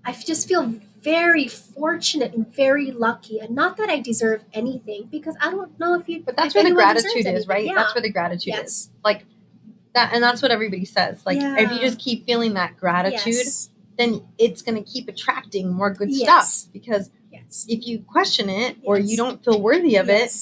I 0.05 0.12
just 0.12 0.49
feel 0.49 0.75
very 1.00 1.47
fortunate 1.47 2.35
and 2.35 2.52
very 2.52 2.90
lucky. 2.90 3.38
And 3.38 3.55
not 3.55 3.76
that 3.76 3.88
I 3.88 4.00
deserve 4.00 4.45
anything 4.52 5.09
because 5.11 5.37
I 5.40 5.50
don't 5.50 5.78
know 5.78 5.95
if 5.95 6.09
you, 6.09 6.23
But 6.25 6.37
that's 6.37 6.55
where 6.55 6.64
the 6.64 6.73
gratitude 6.73 7.26
is, 7.26 7.47
right? 7.47 7.64
Yeah. 7.64 7.75
That's 7.76 7.95
where 7.95 8.02
the 8.02 8.11
gratitude 8.11 8.55
is. 8.59 8.90
Like 9.05 9.25
that 9.95 10.12
and 10.12 10.23
that's 10.23 10.43
what 10.43 10.50
everybody 10.50 10.85
says. 10.85 11.25
Like 11.25 11.38
if 11.40 11.71
you 11.71 11.78
just 11.78 12.00
keep 12.00 12.26
feeling 12.26 12.55
that 12.55 12.76
gratitude, 12.76 13.35
Yes. 13.35 13.71
then 13.97 14.23
it's 14.38 14.62
gonna 14.62 14.83
keep 14.83 15.09
attracting 15.09 15.73
more 15.73 15.93
good 15.93 16.11
Yes. 16.11 16.25
stuff. 16.62 16.73
Because 16.73 17.09
Yes. 17.09 17.15
If 17.68 17.86
you 17.86 18.00
question 18.00 18.48
it 18.48 18.76
or 18.82 18.98
Yes. 18.98 19.10
you 19.10 19.16
don't 19.16 19.44
feel 19.44 19.60
worthy 19.60 19.96
of 19.96 20.08
it, 20.08 20.32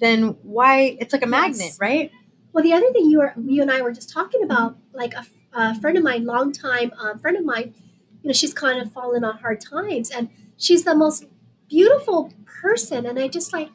then 0.00 0.36
why 0.42 0.96
it's 1.00 1.12
like 1.12 1.22
a 1.24 1.26
magnet, 1.26 1.72
right? 1.80 2.10
Well, 2.52 2.62
the 2.64 2.72
other 2.72 2.90
thing 2.92 3.10
you 3.10 3.18
were, 3.18 3.34
you 3.44 3.62
and 3.62 3.70
I 3.70 3.82
were 3.82 3.92
just 3.92 4.10
talking 4.10 4.42
about, 4.42 4.76
like 4.92 5.14
a, 5.14 5.24
a 5.52 5.80
friend 5.80 5.96
of 5.96 6.04
mine, 6.04 6.24
long 6.24 6.52
time 6.52 6.92
um, 7.00 7.18
friend 7.18 7.36
of 7.36 7.44
mine, 7.44 7.74
you 8.22 8.28
know, 8.28 8.32
she's 8.32 8.54
kind 8.54 8.80
of 8.80 8.92
fallen 8.92 9.24
on 9.24 9.38
hard 9.38 9.60
times, 9.60 10.10
and 10.10 10.28
she's 10.56 10.84
the 10.84 10.94
most 10.94 11.26
beautiful 11.68 12.32
person, 12.46 13.06
and 13.06 13.18
I 13.18 13.28
just 13.28 13.52
like, 13.52 13.68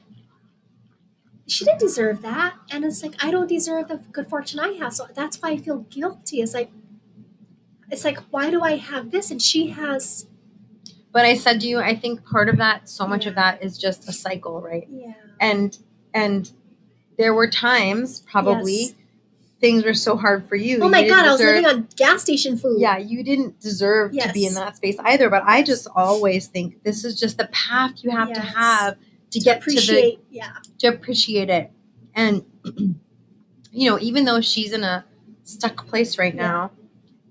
she 1.48 1.65
didn't 1.65 1.79
deserve 1.79 2.22
that, 2.22 2.55
and 2.72 2.86
it's 2.86 3.01
like 3.03 3.15
I 3.24 3.31
don't 3.31 3.48
deserve 3.48 3.88
the 3.88 3.98
good 3.98 4.27
fortune 4.29 4.60
I 4.60 4.74
have, 4.74 4.93
so 4.93 5.08
that's 5.13 5.41
why 5.41 5.50
I 5.51 5.58
feel 5.58 5.79
guilty. 5.89 6.41
It's 6.41 6.53
like, 6.53 6.72
it's 7.91 8.05
like, 8.05 8.19
why 8.29 8.50
do 8.51 8.62
I 8.62 8.77
have 8.77 9.12
this, 9.12 9.31
and 9.31 9.41
she 9.41 9.67
has, 9.67 10.27
But 11.12 11.25
I 11.25 11.34
said 11.34 11.62
to 11.62 11.68
you, 11.68 11.80
I 11.80 11.96
think 11.96 12.24
part 12.25 12.50
of 12.50 12.58
that, 12.58 12.88
so 12.88 13.08
much 13.08 13.25
of 13.25 13.36
that 13.36 13.63
is 13.63 13.78
just 13.78 14.08
a 14.08 14.13
cycle, 14.13 14.62
right? 14.62 14.88
yeah, 14.92 15.13
And 15.39 15.78
and 16.13 16.51
there 17.18 17.34
were 17.34 17.50
times 17.50 18.22
probably 18.22 18.74
Yes. 18.82 18.94
things 19.60 19.84
were 19.84 19.94
so 19.94 20.16
hard 20.16 20.48
for 20.48 20.56
you. 20.56 20.80
Oh 20.82 20.86
you 20.86 20.92
my 20.92 21.08
god, 21.08 21.25
I 21.25 21.32
was 21.32 21.42
living 21.42 21.66
on 21.66 21.88
gas 21.96 22.22
station 22.22 22.58
food. 22.58 22.80
Yeah, 22.80 22.98
you 22.98 23.24
didn't 23.24 23.60
deserve 23.60 24.12
to 24.13 24.32
be 24.34 24.46
in 24.46 24.54
that 24.54 24.78
space 24.78 24.98
either. 25.04 25.30
But 25.30 25.44
I 25.46 25.63
just 25.63 25.88
always 25.96 26.48
think 26.48 26.84
this 26.84 27.04
is 27.04 27.20
just 27.20 27.38
the 27.38 27.48
path 27.48 28.04
you 28.04 28.12
have 28.12 28.32
to 28.34 28.39
have 28.42 28.96
to 28.96 29.00
to 29.32 29.39
get 29.39 29.62
to 29.63 29.72
the 29.72 29.78
appreciate. 29.80 30.20
yeah, 30.30 30.54
to 30.80 30.88
appreciate 30.88 31.50
it. 31.50 31.72
And 32.13 32.46
you 33.72 33.89
know, 33.89 34.00
even 34.00 34.25
though 34.25 34.42
she's 34.42 34.72
in 34.74 34.84
a 34.84 35.06
stuck 35.44 35.88
place 35.88 36.18
right 36.18 36.34
Yeah. 36.36 36.70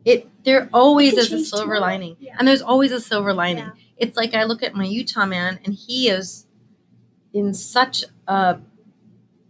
It 0.09 0.29
there 0.45 0.69
always 0.73 1.15
is 1.15 1.33
a 1.33 1.45
silver 1.45 1.65
tomorrow. 1.75 1.81
lining. 1.81 2.17
Yeah. 2.21 2.37
And 2.39 2.47
there's 2.49 2.63
always 2.63 2.93
a 2.93 3.01
silver 3.01 3.33
lining. 3.35 3.65
Yeah. 3.65 3.73
It's 3.99 4.17
like 4.17 4.35
I 4.35 4.45
look 4.45 4.63
at 4.63 4.75
my 4.75 4.85
Utah 4.85 5.27
man 5.27 5.59
and 5.65 5.75
he 5.75 6.09
is 6.09 6.47
in 7.35 7.53
such 7.53 8.05
a 8.27 8.59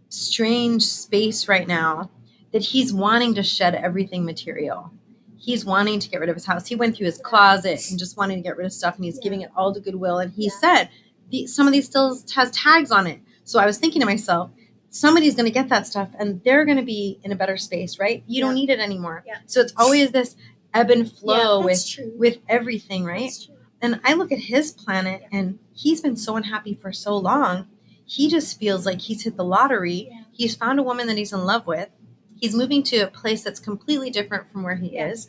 strange 0.09 0.83
space 0.85 1.49
right 1.49 1.69
now 1.69 2.11
that 2.53 2.63
he's 2.63 2.93
wanting 2.93 3.35
to 3.35 3.43
shed 3.43 3.75
everything 3.75 4.25
material. 4.25 4.91
He's 5.37 5.65
wanting 5.65 6.01
to 6.01 6.09
get 6.09 6.21
rid 6.21 6.29
of 6.31 6.37
his 6.37 6.45
house. 6.47 6.67
He 6.67 6.75
went 6.77 6.97
through 6.97 7.07
his 7.07 7.19
closet 7.19 7.81
and 7.91 7.99
just 7.99 8.17
wanting 8.17 8.39
to 8.39 8.43
get 8.43 8.57
rid 8.57 8.67
of 8.67 8.73
stuff 8.73 8.97
and 8.97 9.05
he's 9.05 9.17
Yeah. 9.17 9.23
giving 9.25 9.41
it 9.43 9.51
all 9.57 9.73
to 9.75 9.81
Goodwill. 9.81 10.19
And 10.19 10.33
he 10.33 10.49
said, 10.49 10.89
the, 11.31 11.47
some 11.47 11.67
of 11.67 11.73
these 11.73 11.87
still 11.87 12.19
has 12.35 12.51
tags 12.51 12.91
on 12.91 13.07
it. 13.07 13.21
So 13.45 13.59
I 13.59 13.67
was 13.67 13.79
thinking 13.79 14.01
to 14.01 14.07
myself, 14.07 14.51
somebody's 14.91 15.35
going 15.35 15.47
to 15.47 15.53
get 15.53 15.69
that 15.69 15.87
stuff 15.87 16.09
and 16.19 16.43
they're 16.45 16.65
going 16.65 16.79
to 16.79 16.85
be 16.85 17.19
in 17.23 17.33
a 17.33 17.37
better 17.37 17.57
space, 17.57 17.99
right? 17.99 18.23
You 18.27 18.41
don't 18.43 18.55
need 18.55 18.71
it 18.71 18.81
anymore. 18.81 19.23
Yeah. 19.27 19.39
So 19.47 19.61
it's 19.61 19.73
always 19.77 20.11
this 20.13 20.37
ebb 20.75 20.91
and 20.91 21.11
flow 21.11 21.61
yeah, 21.61 21.65
with 21.65 21.87
true. 21.89 22.13
with 22.17 22.39
everything, 22.49 23.05
right? 23.05 23.33
And 23.81 24.01
I 24.05 24.15
look 24.15 24.33
at 24.33 24.39
his 24.39 24.73
planet 24.73 25.23
and 25.31 25.59
he's 25.73 26.01
been 26.01 26.17
so 26.17 26.37
unhappy 26.37 26.75
for 26.75 26.93
so 26.93 27.17
long. 27.17 27.69
He 28.05 28.29
just 28.29 28.59
feels 28.59 28.87
like 28.87 29.01
he's 29.01 29.23
hit 29.23 29.37
the 29.37 29.45
lottery. 29.45 30.09
Yeah. 30.11 30.23
He's 30.33 30.57
found 30.57 30.79
a 30.79 30.83
woman 30.83 31.07
that 31.09 31.17
he's 31.19 31.33
in 31.33 31.45
love 31.45 31.67
with. 31.67 31.89
He's 32.37 32.55
moving 32.55 32.83
to 32.85 32.99
a 32.99 33.07
place 33.09 33.43
that's 33.43 33.61
completely 33.61 34.11
different 34.11 34.51
from 34.51 34.63
where 34.63 34.77
he 34.77 34.95
Yeah. 34.95 35.09
is. 35.09 35.29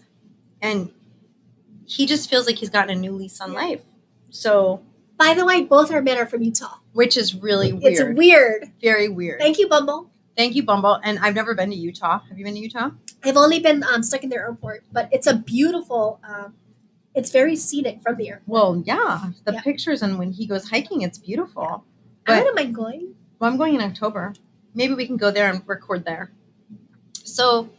And 0.62 0.92
he 1.86 2.06
just 2.06 2.30
feels 2.30 2.46
like 2.46 2.56
he's 2.58 2.70
gotten 2.70 2.98
a 2.98 3.00
new 3.00 3.12
lease 3.12 3.39
on 3.42 3.51
Yeah. 3.54 3.60
life. 3.60 3.82
So, 4.30 4.82
By 5.18 5.34
the 5.34 5.44
way, 5.46 5.63
both 5.63 5.92
our 5.92 6.01
men 6.01 6.18
are 6.18 6.25
from 6.25 6.42
Utah. 6.44 6.78
Which 6.93 7.17
is 7.17 7.36
really 7.36 7.74
weird. 7.74 7.93
It's 7.93 8.17
weird. 8.17 8.72
Very 8.81 9.10
weird. 9.10 9.39
Thank 9.39 9.58
you, 9.60 9.67
Bumble. 9.67 10.10
Thank 10.38 10.55
you, 10.55 10.63
Bumble. 10.63 11.00
And 11.03 11.19
I've 11.19 11.36
never 11.36 11.53
been 11.53 11.69
to 11.69 11.75
Utah. 11.75 12.19
Have 12.29 12.38
you 12.38 12.46
been 12.46 12.53
to 12.55 12.60
Utah? 12.60 12.91
I've 13.24 13.38
only 13.38 13.60
been 13.60 13.84
um, 13.84 14.01
stuck 14.03 14.24
in 14.24 14.29
their 14.29 14.41
airport, 14.41 14.84
but 14.91 15.10
it's 15.12 15.27
a 15.27 15.36
beautiful. 15.36 16.19
Um, 16.27 16.53
it's 17.15 17.31
very 17.31 17.55
scenic 17.55 18.01
from 18.01 18.15
the 18.17 18.29
airport. 18.29 18.48
Well, 18.48 18.84
yeah. 18.86 19.31
The 19.43 19.53
Yeah. 19.53 19.62
pictures 19.62 20.01
and 20.01 20.17
when 20.17 20.31
he 20.31 20.46
goes 20.46 20.69
hiking, 20.69 21.01
it's 21.01 21.17
beautiful. 21.17 21.84
I 22.27 22.43
don't 22.43 22.55
mind 22.55 22.75
going. 22.75 23.15
Well, 23.39 23.50
I'm 23.51 23.58
going 23.58 23.74
in 23.75 23.81
October. 23.81 24.34
Maybe 24.75 24.93
we 24.93 25.08
can 25.08 25.17
go 25.17 25.31
there 25.31 25.50
and 25.50 25.63
record 25.65 26.05
there. 26.05 26.31
So, 27.13 27.69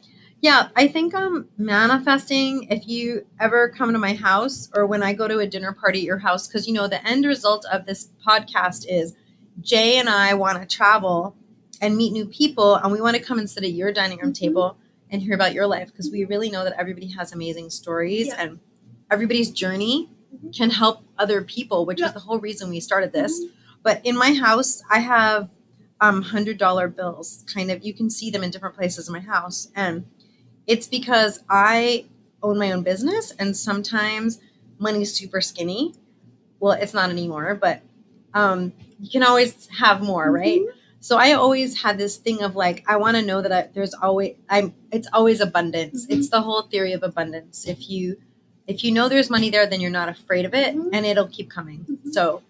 yeah, 0.41 0.69
I 0.77 0.89
think 0.89 1.15
um 1.15 1.49
manifesting 1.59 2.65
if 2.71 2.87
you 2.89 3.27
ever 3.39 3.69
come 3.69 3.93
to 3.93 3.99
my 3.99 4.15
house 4.15 4.71
or 4.75 4.87
when 4.87 5.03
I 5.03 5.13
go 5.13 5.29
to 5.29 5.39
a 5.39 5.47
dinner 5.47 5.73
party 5.73 5.99
at 6.01 6.05
your 6.05 6.19
house 6.19 6.47
cuz 6.49 6.67
you 6.67 6.73
know 6.73 6.89
the 6.89 7.05
end 7.07 7.25
result 7.27 7.65
of 7.73 7.87
this 7.87 8.09
podcast 8.27 8.87
is 8.89 9.15
Jay 9.61 9.99
and 9.99 10.09
I 10.09 10.35
want 10.35 10.61
to 10.61 10.67
travel 10.77 11.37
and 11.83 11.97
meet 11.97 12.13
new 12.13 12.27
people 12.27 12.77
and 12.77 12.93
we 12.93 13.01
want 13.01 13.17
to 13.17 13.23
come 13.23 13.39
and 13.39 13.49
sit 13.51 13.65
at 13.65 13.73
your 13.73 13.93
dining 13.93 14.19
room 14.19 14.33
Mhm. 14.33 14.39
table 14.39 14.77
and 15.11 15.21
hear 15.23 15.35
about 15.35 15.53
your 15.53 15.67
life 15.67 15.89
because 15.91 16.11
we 16.11 16.25
really 16.25 16.51
know 16.51 16.65
that 16.65 16.75
everybody 16.79 17.09
has 17.09 17.33
amazing 17.33 17.69
stories 17.71 18.29
Yeah. 18.29 18.37
and 18.43 18.61
everybody's 19.11 19.51
journey 19.51 20.09
Mhm. 20.35 20.57
can 20.57 20.71
help 20.71 21.03
other 21.19 21.43
people 21.43 21.85
which 21.85 22.01
Yeah. 22.01 22.07
is 22.09 22.13
the 22.15 22.21
whole 22.21 22.39
reason 22.39 22.71
we 22.71 22.81
started 22.81 23.13
this 23.13 23.43
but 23.83 24.01
in 24.05 24.17
my 24.17 24.33
house 24.35 24.83
i 24.91 25.01
have 25.01 25.49
um 26.01 26.23
hundred 26.23 26.57
dollar 26.59 26.87
bills 26.89 27.45
kind 27.53 27.71
of 27.71 27.85
you 27.85 27.93
can 27.93 28.09
see 28.09 28.31
them 28.31 28.43
in 28.45 28.51
different 28.51 28.77
places 28.77 29.09
in 29.09 29.13
my 29.13 29.21
house 29.21 29.69
and 29.75 30.05
it's 30.73 30.87
because 30.99 31.35
i 31.50 32.05
own 32.43 32.57
my 32.59 32.71
own 32.75 32.83
business 32.83 33.33
and 33.41 33.57
sometimes 33.57 34.41
money's 34.79 35.12
super 35.21 35.41
skinny 35.41 35.95
well 36.61 36.73
it's 36.73 36.95
not 36.95 37.11
anymore 37.11 37.55
but 37.67 37.83
um 38.35 38.73
you 39.00 39.11
can 39.11 39.23
always 39.23 39.69
have 39.85 40.03
more 40.03 40.31
right 40.31 40.61
Mhm. 40.61 40.73
so 41.09 41.17
I 41.17 41.33
always 41.33 41.71
had 41.85 41.97
this 41.97 42.15
thing 42.25 42.43
of 42.47 42.53
like 42.65 42.79
I 42.87 42.97
want 43.03 43.17
to 43.17 43.23
know 43.31 43.41
that 43.45 43.53
I, 43.59 43.62
there's 43.75 43.95
always 44.07 44.33
I'm 44.50 44.75
it's 44.97 45.09
always 45.19 45.41
abundance. 45.41 45.99
Mhm. 46.07 46.11
It's 46.15 46.29
the 46.29 46.43
whole 46.47 46.62
theory 46.73 46.93
of 46.93 47.03
abundance. 47.03 47.67
If 47.75 47.89
you 47.93 48.05
if 48.73 48.85
you 48.85 48.91
know 48.97 49.09
there's 49.09 49.31
money 49.37 49.49
there, 49.55 49.67
then 49.67 49.81
you're 49.81 49.99
not 50.03 50.11
afraid 50.17 50.45
of 50.45 50.53
it 50.62 50.71
Mhm. 50.77 50.91
and 50.93 51.07
it'll 51.11 51.33
keep 51.37 51.49
coming. 51.59 51.81
Mhm. 51.89 52.12
So 52.17 52.43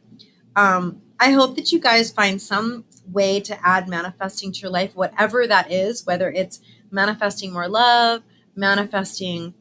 um 0.57 1.01
I 1.21 1.29
hope 1.39 1.53
that 1.57 1.71
you 1.73 1.79
guys 1.91 2.11
find 2.21 2.37
some 2.43 2.85
way 3.19 3.33
to 3.49 3.55
add 3.75 3.89
manifesting 3.89 4.51
to 4.53 4.59
your 4.63 4.71
life, 4.79 4.93
whatever 4.97 5.47
that 5.47 5.71
is, 5.71 6.05
whether 6.07 6.29
it's 6.41 6.61
manifesting 6.91 7.53
more 7.53 7.69
love, 7.69 8.23
manifesting 8.57 9.55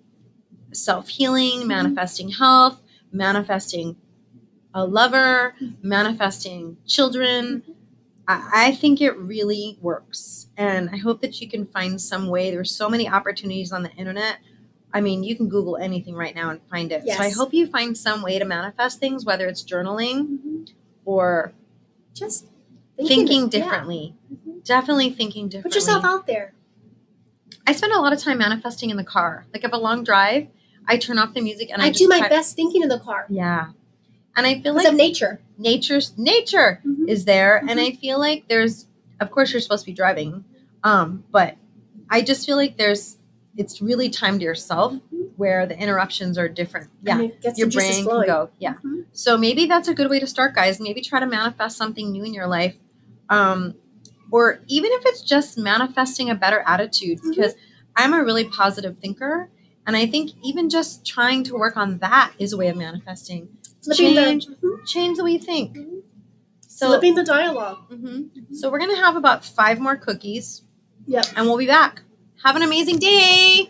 self 0.71 1.07
healing, 1.09 1.61
Mhm. 1.61 1.67
manifesting 1.67 2.29
health, 2.29 2.81
manifesting 3.11 3.95
a 4.73 4.85
lover, 4.85 5.55
manifesting 5.81 6.77
children. 6.85 7.63
I, 8.31 8.73
think 8.73 9.01
it 9.01 9.17
really 9.17 9.79
works. 9.81 10.47
And 10.55 10.91
I 10.91 10.97
hope 10.97 11.21
that 11.21 11.41
you 11.41 11.49
can 11.49 11.65
find 11.65 11.99
some 11.99 12.27
way. 12.27 12.51
There's 12.51 12.69
so 12.69 12.87
many 12.87 13.09
opportunities 13.09 13.71
on 13.71 13.81
the 13.81 13.89
internet. 13.93 14.37
I 14.93 15.01
mean, 15.01 15.23
you 15.23 15.35
can 15.35 15.49
Google 15.49 15.77
anything 15.77 16.13
right 16.13 16.35
now 16.35 16.51
and 16.51 16.61
find 16.69 16.91
it. 16.91 17.07
So 17.07 17.23
I 17.23 17.29
hope 17.31 17.55
you 17.55 17.65
find 17.65 17.97
some 17.97 18.21
way 18.21 18.37
to 18.37 18.45
manifest 18.45 18.99
things, 18.99 19.25
whether 19.25 19.47
it's 19.47 19.63
journaling 19.63 20.27
Mhm. 20.45 20.69
or 21.05 21.53
Just 22.13 22.45
thinking, 22.97 23.43
yeah. 23.45 23.47
differently. 23.49 24.13
Mhm. 24.31 24.63
Definitely 24.63 25.09
thinking 25.09 25.47
differently. 25.49 25.69
Put 25.71 25.75
yourself 25.75 26.05
out 26.05 26.27
there. 26.27 26.53
I 27.69 27.71
spend 27.73 27.93
a 27.93 27.99
lot 28.01 28.13
of 28.13 28.19
time 28.19 28.39
manifesting 28.39 28.89
in 28.89 28.97
the 28.97 29.03
car. 29.03 29.45
Like 29.53 29.63
if 29.63 29.71
a 29.71 29.77
long 29.77 30.03
drive, 30.03 30.47
I 30.87 30.97
turn 30.97 31.19
off 31.19 31.35
the 31.35 31.41
music 31.41 31.69
and 31.71 31.83
I, 31.83 31.87
I, 31.87 31.91
do 31.91 32.07
my 32.07 32.27
best 32.27 32.55
thinking 32.55 32.81
in 32.81 32.89
the 32.89 32.97
car 32.99 33.27
Yeah. 33.29 33.67
And 34.35 34.47
I 34.47 34.59
feel 34.59 34.73
like 34.73 34.87
of 34.87 34.95
nature. 34.95 35.39
nature's 35.59 36.17
nature 36.17 36.81
Mhm. 36.83 37.07
is 37.07 37.25
there 37.25 37.57
and 37.57 37.77
Mhm. 37.77 37.87
i 37.87 37.91
feel 37.91 38.17
like 38.17 38.47
there's 38.47 38.87
of 39.19 39.29
course 39.29 39.51
you're 39.51 39.59
supposed 39.61 39.83
to 39.85 39.91
be 39.91 39.93
driving 39.93 40.45
um 40.85 41.23
but 41.31 41.57
i 42.09 42.21
just 42.21 42.45
feel 42.45 42.55
like 42.55 42.77
there's 42.77 43.17
it's 43.57 43.81
really 43.81 44.09
time 44.09 44.39
to 44.39 44.45
yourself 44.45 44.93
Mhm. 44.93 45.27
where 45.35 45.65
the 45.67 45.77
interruptions 45.77 46.37
are 46.37 46.47
different 46.47 46.87
yeah 47.03 47.15
And 47.19 47.23
it 47.31 47.41
gets 47.41 47.59
your 47.59 47.69
brain 47.69 48.05
can 48.05 48.25
go 48.25 48.49
yeah 48.57 48.75
Mhm. 48.85 49.03
so 49.11 49.37
maybe 49.37 49.65
that's 49.65 49.89
a 49.89 49.93
good 49.93 50.09
way 50.09 50.19
to 50.21 50.27
start 50.27 50.55
guys 50.55 50.79
maybe 50.79 51.01
try 51.01 51.19
to 51.19 51.27
manifest 51.27 51.75
something 51.77 52.09
new 52.15 52.23
in 52.23 52.33
your 52.33 52.47
life 52.47 52.77
um 53.29 53.75
or 54.31 54.59
even 54.67 54.91
if 54.93 55.01
it's 55.05 55.21
just 55.21 55.57
manifesting 55.57 56.29
a 56.29 56.35
better 56.35 56.63
attitude 56.65 57.19
Mhm. 57.21 57.29
because 57.29 57.53
i'm 57.95 58.13
a 58.13 58.23
really 58.23 58.45
positive 58.45 58.97
thinker 58.99 59.49
and 59.87 59.95
i 59.97 60.05
think 60.05 60.31
even 60.43 60.69
just 60.69 61.05
trying 61.05 61.43
to 61.43 61.53
work 61.55 61.75
on 61.77 61.97
that 61.99 62.31
is 62.39 62.53
a 62.53 62.57
way 62.57 62.67
of 62.69 62.77
manifesting 62.77 63.49
Flipping 63.83 64.15
change 64.15 64.45
the 64.47 64.55
mhm. 64.55 64.87
change 64.87 65.17
the 65.17 65.23
way 65.23 65.31
you 65.31 65.39
think 65.39 65.77
Mhm. 65.77 66.01
so 66.67 66.87
flipping 66.87 67.15
the 67.15 67.23
dialogue. 67.23 67.77
hmm 67.89 68.23
So 68.53 68.69
we're 68.69 68.79
gonna 68.79 68.95
have 69.05 69.15
about 69.15 69.43
five 69.45 69.79
more 69.79 69.95
cookies, 69.95 70.63
Yep. 71.07 71.25
and 71.35 71.45
we'll 71.47 71.57
be 71.57 71.65
back. 71.67 72.01
Have 72.43 72.55
an 72.55 72.61
amazing 72.63 72.97
day. 72.99 73.69